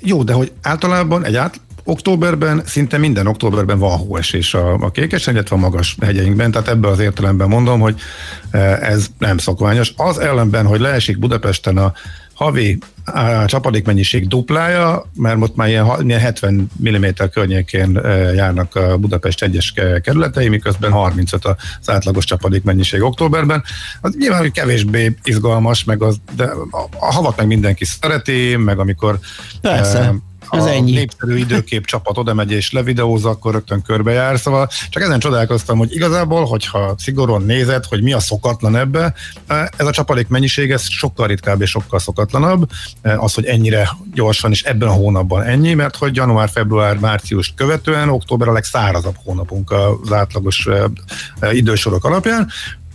Jó, 0.00 0.22
de 0.22 0.32
hogy 0.32 0.52
általában 0.62 1.24
egy 1.24 1.36
át, 1.36 1.60
októberben, 1.88 2.62
szinte 2.64 2.98
minden 2.98 3.26
októberben 3.26 3.78
van 3.78 3.98
hóesés 3.98 4.54
a, 4.54 4.72
a 4.74 4.90
kékesen, 4.90 5.34
illetve 5.34 5.56
a 5.56 5.58
magas 5.58 5.96
hegyeinkben, 6.00 6.50
tehát 6.50 6.68
ebben 6.68 6.90
az 6.90 6.98
értelemben 6.98 7.48
mondom, 7.48 7.80
hogy 7.80 8.00
e, 8.50 8.58
ez 8.82 9.06
nem 9.18 9.38
szokványos. 9.38 9.92
Az 9.96 10.18
ellenben, 10.18 10.66
hogy 10.66 10.80
leesik 10.80 11.18
Budapesten 11.18 11.76
a 11.76 11.92
havi 12.34 12.78
a 13.14 13.44
csapadékmennyiség 13.46 14.28
duplája, 14.28 15.10
mert 15.14 15.36
most 15.36 15.56
már 15.56 15.68
ilyen 15.68 16.18
70 16.18 16.70
mm 16.88 17.04
környékén 17.32 18.00
járnak 18.34 18.74
a 18.74 18.96
Budapest 18.96 19.42
egyes 19.42 19.74
kerületei, 20.02 20.48
miközben 20.48 20.90
35 20.90 21.44
az 21.44 21.90
átlagos 21.90 22.24
csapadékmennyiség 22.24 23.02
októberben. 23.02 23.62
Az 24.00 24.14
nyilván, 24.18 24.40
hogy 24.40 24.52
kevésbé 24.52 25.14
izgalmas, 25.22 25.84
meg 25.84 26.02
az, 26.02 26.16
de 26.36 26.44
a, 26.70 26.88
a 26.98 27.12
havat 27.12 27.36
meg 27.36 27.46
mindenki 27.46 27.84
szereti, 27.84 28.56
meg 28.56 28.78
amikor 28.78 29.18
Persze. 29.60 29.98
E, 29.98 30.14
ez 30.50 30.64
a 30.64 30.70
ennyi. 30.70 30.92
népszerű 30.92 31.36
időkép 31.36 31.84
csapat 31.84 32.18
oda 32.18 32.34
megy 32.34 32.52
és 32.52 32.72
levideózza, 32.72 33.28
akkor 33.28 33.52
rögtön 33.52 33.82
körbejár. 33.82 34.38
Szóval 34.38 34.68
csak 34.90 35.02
ezen 35.02 35.18
csodálkoztam, 35.18 35.78
hogy 35.78 35.94
igazából, 35.94 36.44
hogyha 36.44 36.94
szigorúan 36.98 37.42
nézed, 37.42 37.84
hogy 37.84 38.02
mi 38.02 38.12
a 38.12 38.20
szokatlan 38.20 38.76
ebbe, 38.76 39.14
ez 39.76 39.86
a 39.86 39.90
csapadék 39.90 40.28
mennyiség, 40.28 40.70
ez 40.70 40.88
sokkal 40.88 41.26
ritkább 41.26 41.60
és 41.60 41.70
sokkal 41.70 41.98
szokatlanabb. 41.98 42.70
Az, 43.02 43.34
hogy 43.34 43.44
ennyire 43.44 43.88
gyorsan 44.14 44.50
és 44.50 44.62
ebben 44.62 44.88
a 44.88 44.92
hónapban 44.92 45.42
ennyi, 45.42 45.74
mert 45.74 45.96
hogy 45.96 46.16
január, 46.16 46.48
február, 46.48 46.98
március 46.98 47.52
követően 47.56 48.08
október 48.08 48.48
a 48.48 48.52
legszárazabb 48.52 49.16
hónapunk 49.24 49.70
az 49.70 50.12
átlagos 50.12 50.68
idősorok 51.52 52.04
alapján 52.04 52.48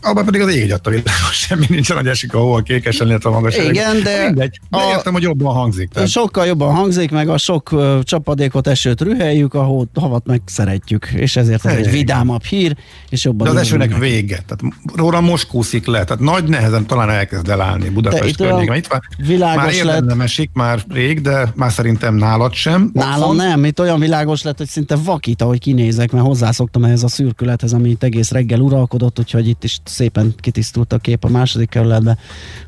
abban 0.03 0.25
pedig 0.25 0.41
az 0.41 0.55
ég 0.55 0.73
a 0.83 0.89
világos, 0.89 1.37
semmi 1.47 1.65
nincs, 1.69 1.91
hogy 1.91 2.07
esik 2.07 2.33
a 2.33 2.37
hó 2.37 2.53
a 2.53 2.61
kékesen, 2.61 3.07
illetve 3.07 3.29
a 3.29 3.33
magas. 3.33 3.57
Igen, 3.57 4.03
de, 4.03 4.25
mindegy, 4.25 4.59
de 4.69 4.77
a, 4.77 4.89
értem, 4.89 5.13
hogy 5.13 5.21
jobban 5.21 5.53
hangzik. 5.53 5.89
Tehát. 5.89 6.09
Sokkal 6.09 6.45
jobban 6.45 6.75
hangzik, 6.75 7.11
meg 7.11 7.29
a 7.29 7.37
sok 7.37 7.71
uh, 7.71 7.99
csapadékot, 8.03 8.67
esőt 8.67 9.01
rüheljük, 9.01 9.53
a 9.53 9.63
hó, 9.63 9.85
havat 9.93 10.25
meg 10.25 10.41
szeretjük, 10.45 11.09
és 11.15 11.35
ezért 11.35 11.65
ez 11.65 11.75
egy 11.75 11.91
vidámabb 11.91 12.43
hír, 12.43 12.75
és 13.09 13.23
jobban... 13.23 13.47
De 13.47 13.53
az 13.53 13.59
esőnek 13.59 13.89
meg. 13.89 13.99
vége, 13.99 14.43
tehát 14.47 14.75
róla 14.95 15.21
most 15.21 15.47
kúszik 15.47 15.85
le, 15.85 16.03
tehát 16.03 16.23
nagy 16.23 16.43
nehezen 16.43 16.85
talán 16.85 17.09
elkezd 17.09 17.49
elállni 17.49 17.89
Budapest 17.89 18.37
környékén. 18.37 18.75
Itt 18.75 18.87
van, 18.87 18.99
világos 19.17 19.75
már 19.75 19.85
lett. 19.85 20.03
nem 20.03 20.21
esik 20.21 20.49
már 20.53 20.79
rég, 20.89 21.21
de 21.21 21.51
már 21.55 21.71
szerintem 21.71 22.15
nálad 22.15 22.53
sem. 22.53 22.89
Nálam 22.93 23.35
nem, 23.35 23.65
itt 23.65 23.79
olyan 23.79 23.99
világos 23.99 24.41
lett, 24.41 24.57
hogy 24.57 24.67
szinte 24.67 24.95
vakít, 24.95 25.41
ahogy 25.41 25.59
kinézek, 25.59 26.11
mert 26.11 26.25
hozzászoktam 26.25 26.83
ehhez 26.83 27.03
a 27.03 27.07
szürkülethez, 27.07 27.73
ami 27.73 27.89
itt 27.89 28.03
egész 28.03 28.31
reggel 28.31 28.59
uralkodott, 28.59 29.19
úgyhogy 29.19 29.47
itt 29.47 29.63
is 29.63 29.79
szépen 29.93 30.33
kitisztult 30.37 30.93
a 30.93 30.97
kép 30.97 31.23
a 31.23 31.29
második 31.29 31.69
kerületbe. 31.69 32.17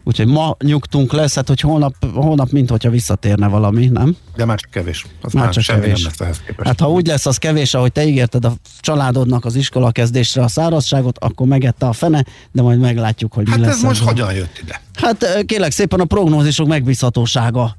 Úgyhogy 0.04 0.28
ma 0.28 0.56
nyugtunk 0.64 1.14
lesz, 1.14 1.36
hát 1.36 1.48
hogy 1.48 1.60
holnap, 1.60 1.94
holnap 2.14 2.50
mint 2.50 2.70
hogyha 2.70 2.90
visszatérne 2.90 3.48
valami, 3.48 3.86
nem? 3.86 4.16
De 4.36 4.46
már 4.46 4.60
csak 4.60 4.72
kevés. 4.72 5.06
Az 5.22 5.34
már, 5.34 5.44
már 5.44 5.54
csak 5.54 5.64
kevés. 5.64 6.04
Nem 6.04 6.28
lesz 6.28 6.42
Hát 6.64 6.80
ha 6.80 6.90
úgy 6.90 7.08
lesz 7.08 7.26
az 7.26 7.38
kevés, 7.38 7.74
ahogy 7.74 7.92
te 7.92 8.06
ígérted 8.06 8.46
a 8.46 8.54
családodnak 8.80 9.46
az 9.46 9.56
iskola 9.56 9.92
kezdésre 9.92 10.44
a 10.44 10.48
szárazságot, 10.48 11.18
akkor 11.18 11.48
megette 11.48 11.86
a 11.86 11.94
fene, 11.94 12.26
de 12.52 12.62
majd 12.62 12.80
meglátjuk, 12.80 13.34
hogy 13.34 13.50
hát 13.50 13.58
mi 13.58 13.66
lesz. 13.66 13.82
Hát 13.82 13.84
ez 13.84 13.88
most 13.88 14.04
hogyan 14.04 14.34
jött 14.34 14.60
ide? 14.64 14.82
Hát 14.94 15.44
kérlek 15.46 15.72
szépen 15.72 16.00
a 16.00 16.06
prognózisok 16.06 16.68
megbízhatósága 16.68 17.78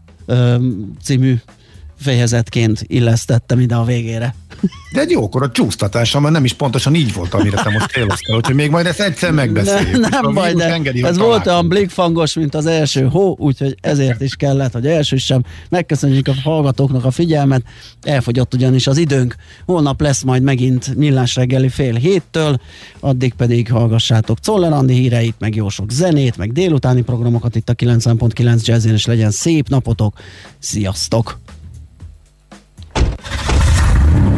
című 1.03 1.37
fejezetként 2.01 2.85
illesztettem 2.87 3.61
ide 3.61 3.75
a 3.75 3.85
végére. 3.85 4.35
De 4.93 5.01
egy 5.01 5.11
jókora 5.11 5.51
csúsztatása, 5.51 6.21
mert 6.21 6.35
nem 6.35 6.45
is 6.45 6.53
pontosan 6.53 6.95
így 6.95 7.13
volt, 7.13 7.35
amire 7.35 7.63
te 7.63 7.71
most 7.71 7.91
céloztál, 7.91 8.37
úgyhogy 8.37 8.55
még 8.55 8.71
majd 8.71 8.87
ezt 8.87 9.01
egyszer 9.01 9.33
megbeszéljük. 9.33 10.01
Ne, 10.01 10.09
nem 10.09 10.35
baj, 10.35 10.53
de 10.53 10.73
engedi, 10.73 11.05
ez 11.05 11.19
volt 11.19 11.47
olyan 11.47 11.69
blikfangos, 11.69 12.35
mint 12.35 12.55
az 12.55 12.67
első 12.67 13.07
hó, 13.07 13.37
úgyhogy 13.39 13.77
ezért 13.81 14.21
is 14.21 14.35
kellett, 14.35 14.73
hogy 14.73 14.87
elsőssem. 14.87 15.43
Megköszönjük 15.69 16.29
a 16.29 16.35
hallgatóknak 16.43 17.05
a 17.05 17.11
figyelmet, 17.11 17.63
elfogyott 18.03 18.55
ugyanis 18.55 18.87
az 18.87 18.97
időnk. 18.97 19.35
Holnap 19.67 20.01
lesz 20.01 20.23
majd 20.23 20.43
megint 20.43 20.95
millás 20.95 21.35
reggeli 21.35 21.69
fél 21.69 21.95
héttől, 21.95 22.61
addig 23.01 23.35
pedig 23.35 23.71
hallgassátok 23.71 24.41
Czoller 24.41 24.73
Andi 24.73 24.95
híreit, 24.95 25.35
meg 25.39 25.55
jó 25.55 25.69
sok 25.69 25.91
zenét, 25.91 26.37
meg 26.37 26.53
délutáni 26.53 27.03
programokat 27.03 27.57
itt 27.57 27.69
a 27.69 27.75
90.9 27.75 28.65
Jazzin, 28.65 28.93
és 28.93 29.07
legyen 29.07 29.31
szép 29.31 29.69
napotok. 29.69 30.19
Sziasztok! 30.59 31.39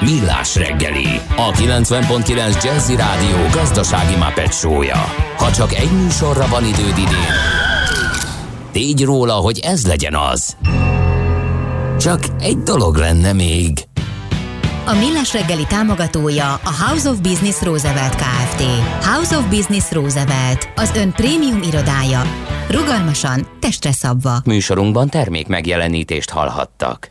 Millás 0.00 0.56
reggeli, 0.56 1.20
a 1.36 1.50
90.9 1.50 2.64
Jazzy 2.64 2.96
Rádió 2.96 3.36
gazdasági 3.52 4.16
mapetsója. 4.16 5.04
Ha 5.36 5.52
csak 5.52 5.74
egy 5.74 5.90
műsorra 6.02 6.46
van 6.46 6.64
időd 6.64 6.98
idén, 6.98 7.34
tégy 8.72 9.04
róla, 9.04 9.32
hogy 9.32 9.58
ez 9.58 9.86
legyen 9.86 10.14
az. 10.14 10.56
Csak 11.98 12.20
egy 12.40 12.58
dolog 12.58 12.96
lenne 12.96 13.32
még. 13.32 13.88
A 14.86 14.94
Millás 14.94 15.32
reggeli 15.32 15.64
támogatója 15.68 16.52
a 16.52 16.84
House 16.86 17.10
of 17.10 17.18
Business 17.18 17.62
Roosevelt 17.62 18.14
Kft. 18.14 18.62
House 19.04 19.36
of 19.36 19.48
Business 19.48 19.90
Roosevelt, 19.90 20.68
az 20.76 20.92
ön 20.96 21.12
prémium 21.12 21.62
irodája. 21.62 22.22
Rugalmasan, 22.70 23.46
testre 23.60 23.92
szabva. 23.92 24.40
Műsorunkban 24.44 25.08
termék 25.08 25.46
megjelenítést 25.46 26.30
hallhattak. 26.30 27.10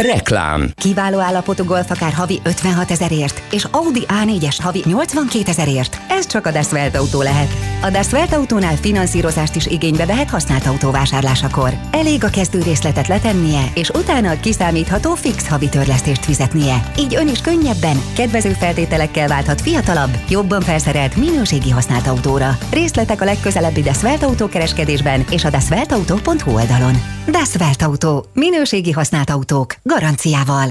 Reklám. 0.00 0.70
Kiváló 0.74 1.18
állapotú 1.18 1.64
golf 1.64 1.90
akár 1.90 2.12
havi 2.12 2.40
56 2.42 2.90
ezerért, 2.90 3.42
és 3.52 3.66
Audi 3.70 4.06
A4-es 4.08 4.56
havi 4.62 4.82
82 4.84 5.42
ezerért. 5.46 5.98
Ez 6.08 6.26
csak 6.26 6.46
a 6.46 6.50
Dasvelt 6.50 6.96
autó 6.96 7.22
lehet. 7.22 7.48
A 7.82 7.90
Dasvelt 7.90 8.32
autónál 8.32 8.76
finanszírozást 8.76 9.56
is 9.56 9.66
igénybe 9.66 10.06
vehet 10.06 10.30
használt 10.30 10.66
autó 10.66 10.90
vásárlásakor. 10.90 11.72
Elég 11.90 12.24
a 12.24 12.30
kezdő 12.30 12.62
részletet 12.62 13.08
letennie, 13.08 13.64
és 13.74 13.88
utána 13.88 14.30
a 14.30 14.40
kiszámítható 14.40 15.14
fix 15.14 15.48
havi 15.48 15.68
törlesztést 15.68 16.24
fizetnie. 16.24 16.92
Így 16.98 17.14
ön 17.14 17.28
is 17.28 17.40
könnyebben, 17.40 18.02
kedvező 18.14 18.50
feltételekkel 18.50 19.28
válthat 19.28 19.60
fiatalabb, 19.60 20.16
jobban 20.28 20.60
felszerelt 20.60 21.16
minőségi 21.16 21.70
használt 21.70 22.06
autóra. 22.06 22.58
Részletek 22.70 23.20
a 23.20 23.24
legközelebbi 23.24 23.82
Dasvelt 23.82 24.22
autókereskedésben 24.22 25.24
és 25.30 25.44
a 25.44 25.50
dasveltautó.hu 25.50 26.54
oldalon. 26.54 26.94
Dasvelt 27.30 27.82
autó. 27.82 28.24
Minőségi 28.32 28.90
használt 28.90 29.30
autók 29.30 29.74
garanciával. 29.90 30.68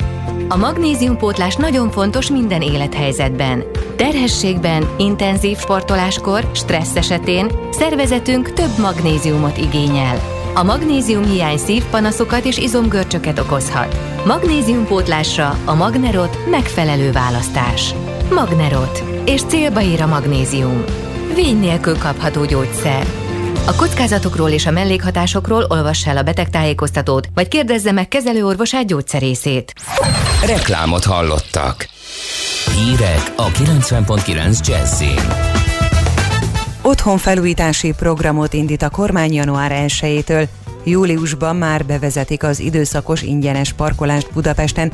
A 0.47 0.57
magnéziumpótlás 0.57 1.55
nagyon 1.55 1.91
fontos 1.91 2.31
minden 2.31 2.61
élethelyzetben. 2.61 3.63
Terhességben, 3.95 4.89
intenzív 4.97 5.57
sportoláskor, 5.57 6.49
stressz 6.53 6.95
esetén 6.95 7.51
szervezetünk 7.71 8.53
több 8.53 8.77
magnéziumot 8.77 9.57
igényel. 9.57 10.19
A 10.53 10.63
magnézium 10.63 11.23
hiány 11.23 11.57
szívpanaszokat 11.57 12.45
és 12.45 12.57
izomgörcsöket 12.57 13.39
okozhat. 13.39 13.95
Magnéziumpótlásra 14.25 15.57
a 15.65 15.75
Magnerot 15.75 16.49
megfelelő 16.49 17.11
választás. 17.11 17.93
Magnerot. 18.33 19.03
És 19.25 19.41
célba 19.41 19.81
ír 19.81 20.01
a 20.01 20.07
magnézium. 20.07 20.83
Vény 21.35 21.59
nélkül 21.59 21.97
kapható 21.97 22.45
gyógyszer. 22.45 23.28
A 23.65 23.75
kockázatokról 23.75 24.49
és 24.49 24.65
a 24.65 24.71
mellékhatásokról 24.71 25.65
olvass 25.67 26.07
el 26.07 26.17
a 26.17 26.23
betegtájékoztatót, 26.23 27.27
vagy 27.33 27.47
kérdezze 27.47 27.91
meg 27.91 28.07
kezelőorvosát 28.07 28.87
gyógyszerészét. 28.87 29.73
Reklámot 30.45 31.03
hallottak. 31.03 31.87
Hírek 32.75 33.33
a 33.35 33.47
90.9 33.47 34.67
Jazzin. 34.67 35.49
Otthonfelújítási 36.81 37.93
programot 37.97 38.53
indít 38.53 38.81
a 38.81 38.89
kormány 38.89 39.33
január 39.33 39.71
1-től. 39.87 40.47
Júliusban 40.83 41.55
már 41.55 41.85
bevezetik 41.85 42.43
az 42.43 42.59
időszakos 42.59 43.21
ingyenes 43.21 43.73
parkolást 43.73 44.33
Budapesten. 44.33 44.91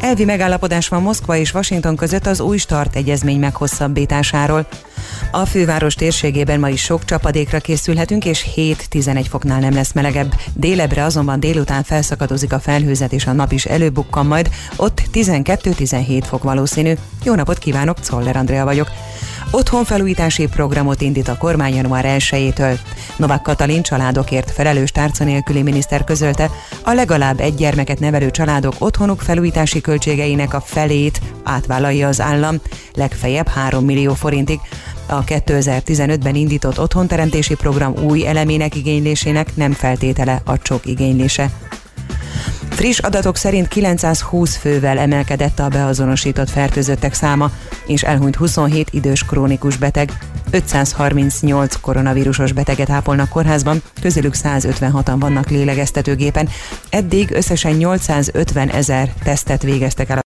Elvi 0.00 0.24
megállapodás 0.24 0.88
van 0.88 1.02
Moszkva 1.02 1.36
és 1.36 1.54
Washington 1.54 1.96
között 1.96 2.26
az 2.26 2.40
új 2.40 2.56
start 2.56 2.96
egyezmény 2.96 3.38
meghosszabbításáról. 3.38 4.66
A 5.30 5.46
főváros 5.46 5.94
térségében 5.94 6.60
ma 6.60 6.68
is 6.68 6.82
sok 6.82 7.04
csapadékra 7.04 7.58
készülhetünk, 7.58 8.24
és 8.24 8.46
7-11 8.56 9.26
foknál 9.28 9.60
nem 9.60 9.74
lesz 9.74 9.92
melegebb. 9.92 10.34
Délebre 10.52 11.04
azonban 11.04 11.40
délután 11.40 11.82
felszakadozik 11.82 12.52
a 12.52 12.60
felhőzet, 12.60 13.12
és 13.12 13.26
a 13.26 13.32
nap 13.32 13.52
is 13.52 13.64
előbukkan 13.64 14.26
majd, 14.26 14.50
ott 14.76 15.02
12-17 15.12 16.22
fok 16.26 16.42
valószínű. 16.42 16.92
Jó 17.24 17.34
napot 17.34 17.58
kívánok, 17.58 18.00
Czoller 18.00 18.36
Andrea 18.36 18.64
vagyok. 18.64 18.90
Otthonfelújítási 19.50 20.46
programot 20.46 21.00
indít 21.00 21.28
a 21.28 21.36
kormány 21.36 21.74
január 21.74 22.04
1-től. 22.18 22.78
Novák 23.16 23.42
Katalin 23.42 23.82
családokért 23.82 24.50
felelős 24.50 24.90
tárca 24.90 25.24
nélküli 25.24 25.62
miniszter 25.62 26.04
közölte, 26.04 26.50
a 26.82 26.92
legalább 26.92 27.40
egy 27.40 27.54
gyermeket 27.54 28.00
nevelő 28.00 28.30
családok 28.30 28.74
otthonuk 28.78 29.20
felújítási 29.20 29.80
költségeinek 29.84 30.54
a 30.54 30.60
felét 30.60 31.20
átvállalja 31.42 32.08
az 32.08 32.20
állam, 32.20 32.60
legfeljebb 32.94 33.48
3 33.48 33.84
millió 33.84 34.14
forintig. 34.14 34.60
A 35.06 35.24
2015-ben 35.24 36.34
indított 36.34 36.80
otthonteremtési 36.80 37.54
program 37.54 37.94
új 38.02 38.26
elemének 38.26 38.74
igénylésének 38.74 39.56
nem 39.56 39.72
feltétele 39.72 40.42
a 40.44 40.58
csok 40.58 40.86
igénylése. 40.86 41.50
Friss 42.70 42.98
adatok 42.98 43.36
szerint 43.36 43.68
920 43.68 44.56
fővel 44.56 44.98
emelkedett 44.98 45.58
a 45.58 45.68
beazonosított 45.68 46.50
fertőzöttek 46.50 47.14
száma, 47.14 47.50
és 47.86 48.02
elhunyt 48.02 48.36
27 48.36 48.88
idős 48.90 49.24
krónikus 49.24 49.76
beteg. 49.76 50.12
538 50.50 51.80
koronavírusos 51.80 52.52
beteget 52.52 52.90
ápolnak 52.90 53.28
kórházban, 53.28 53.82
közülük 54.00 54.34
156-an 54.42 55.16
vannak 55.18 55.50
lélegeztetőgépen. 55.50 56.48
Eddig 56.90 57.30
összesen 57.30 57.72
850 57.72 58.70
ezer 58.70 59.12
tesztet 59.24 59.62
végeztek 59.62 60.08
el 60.08 60.18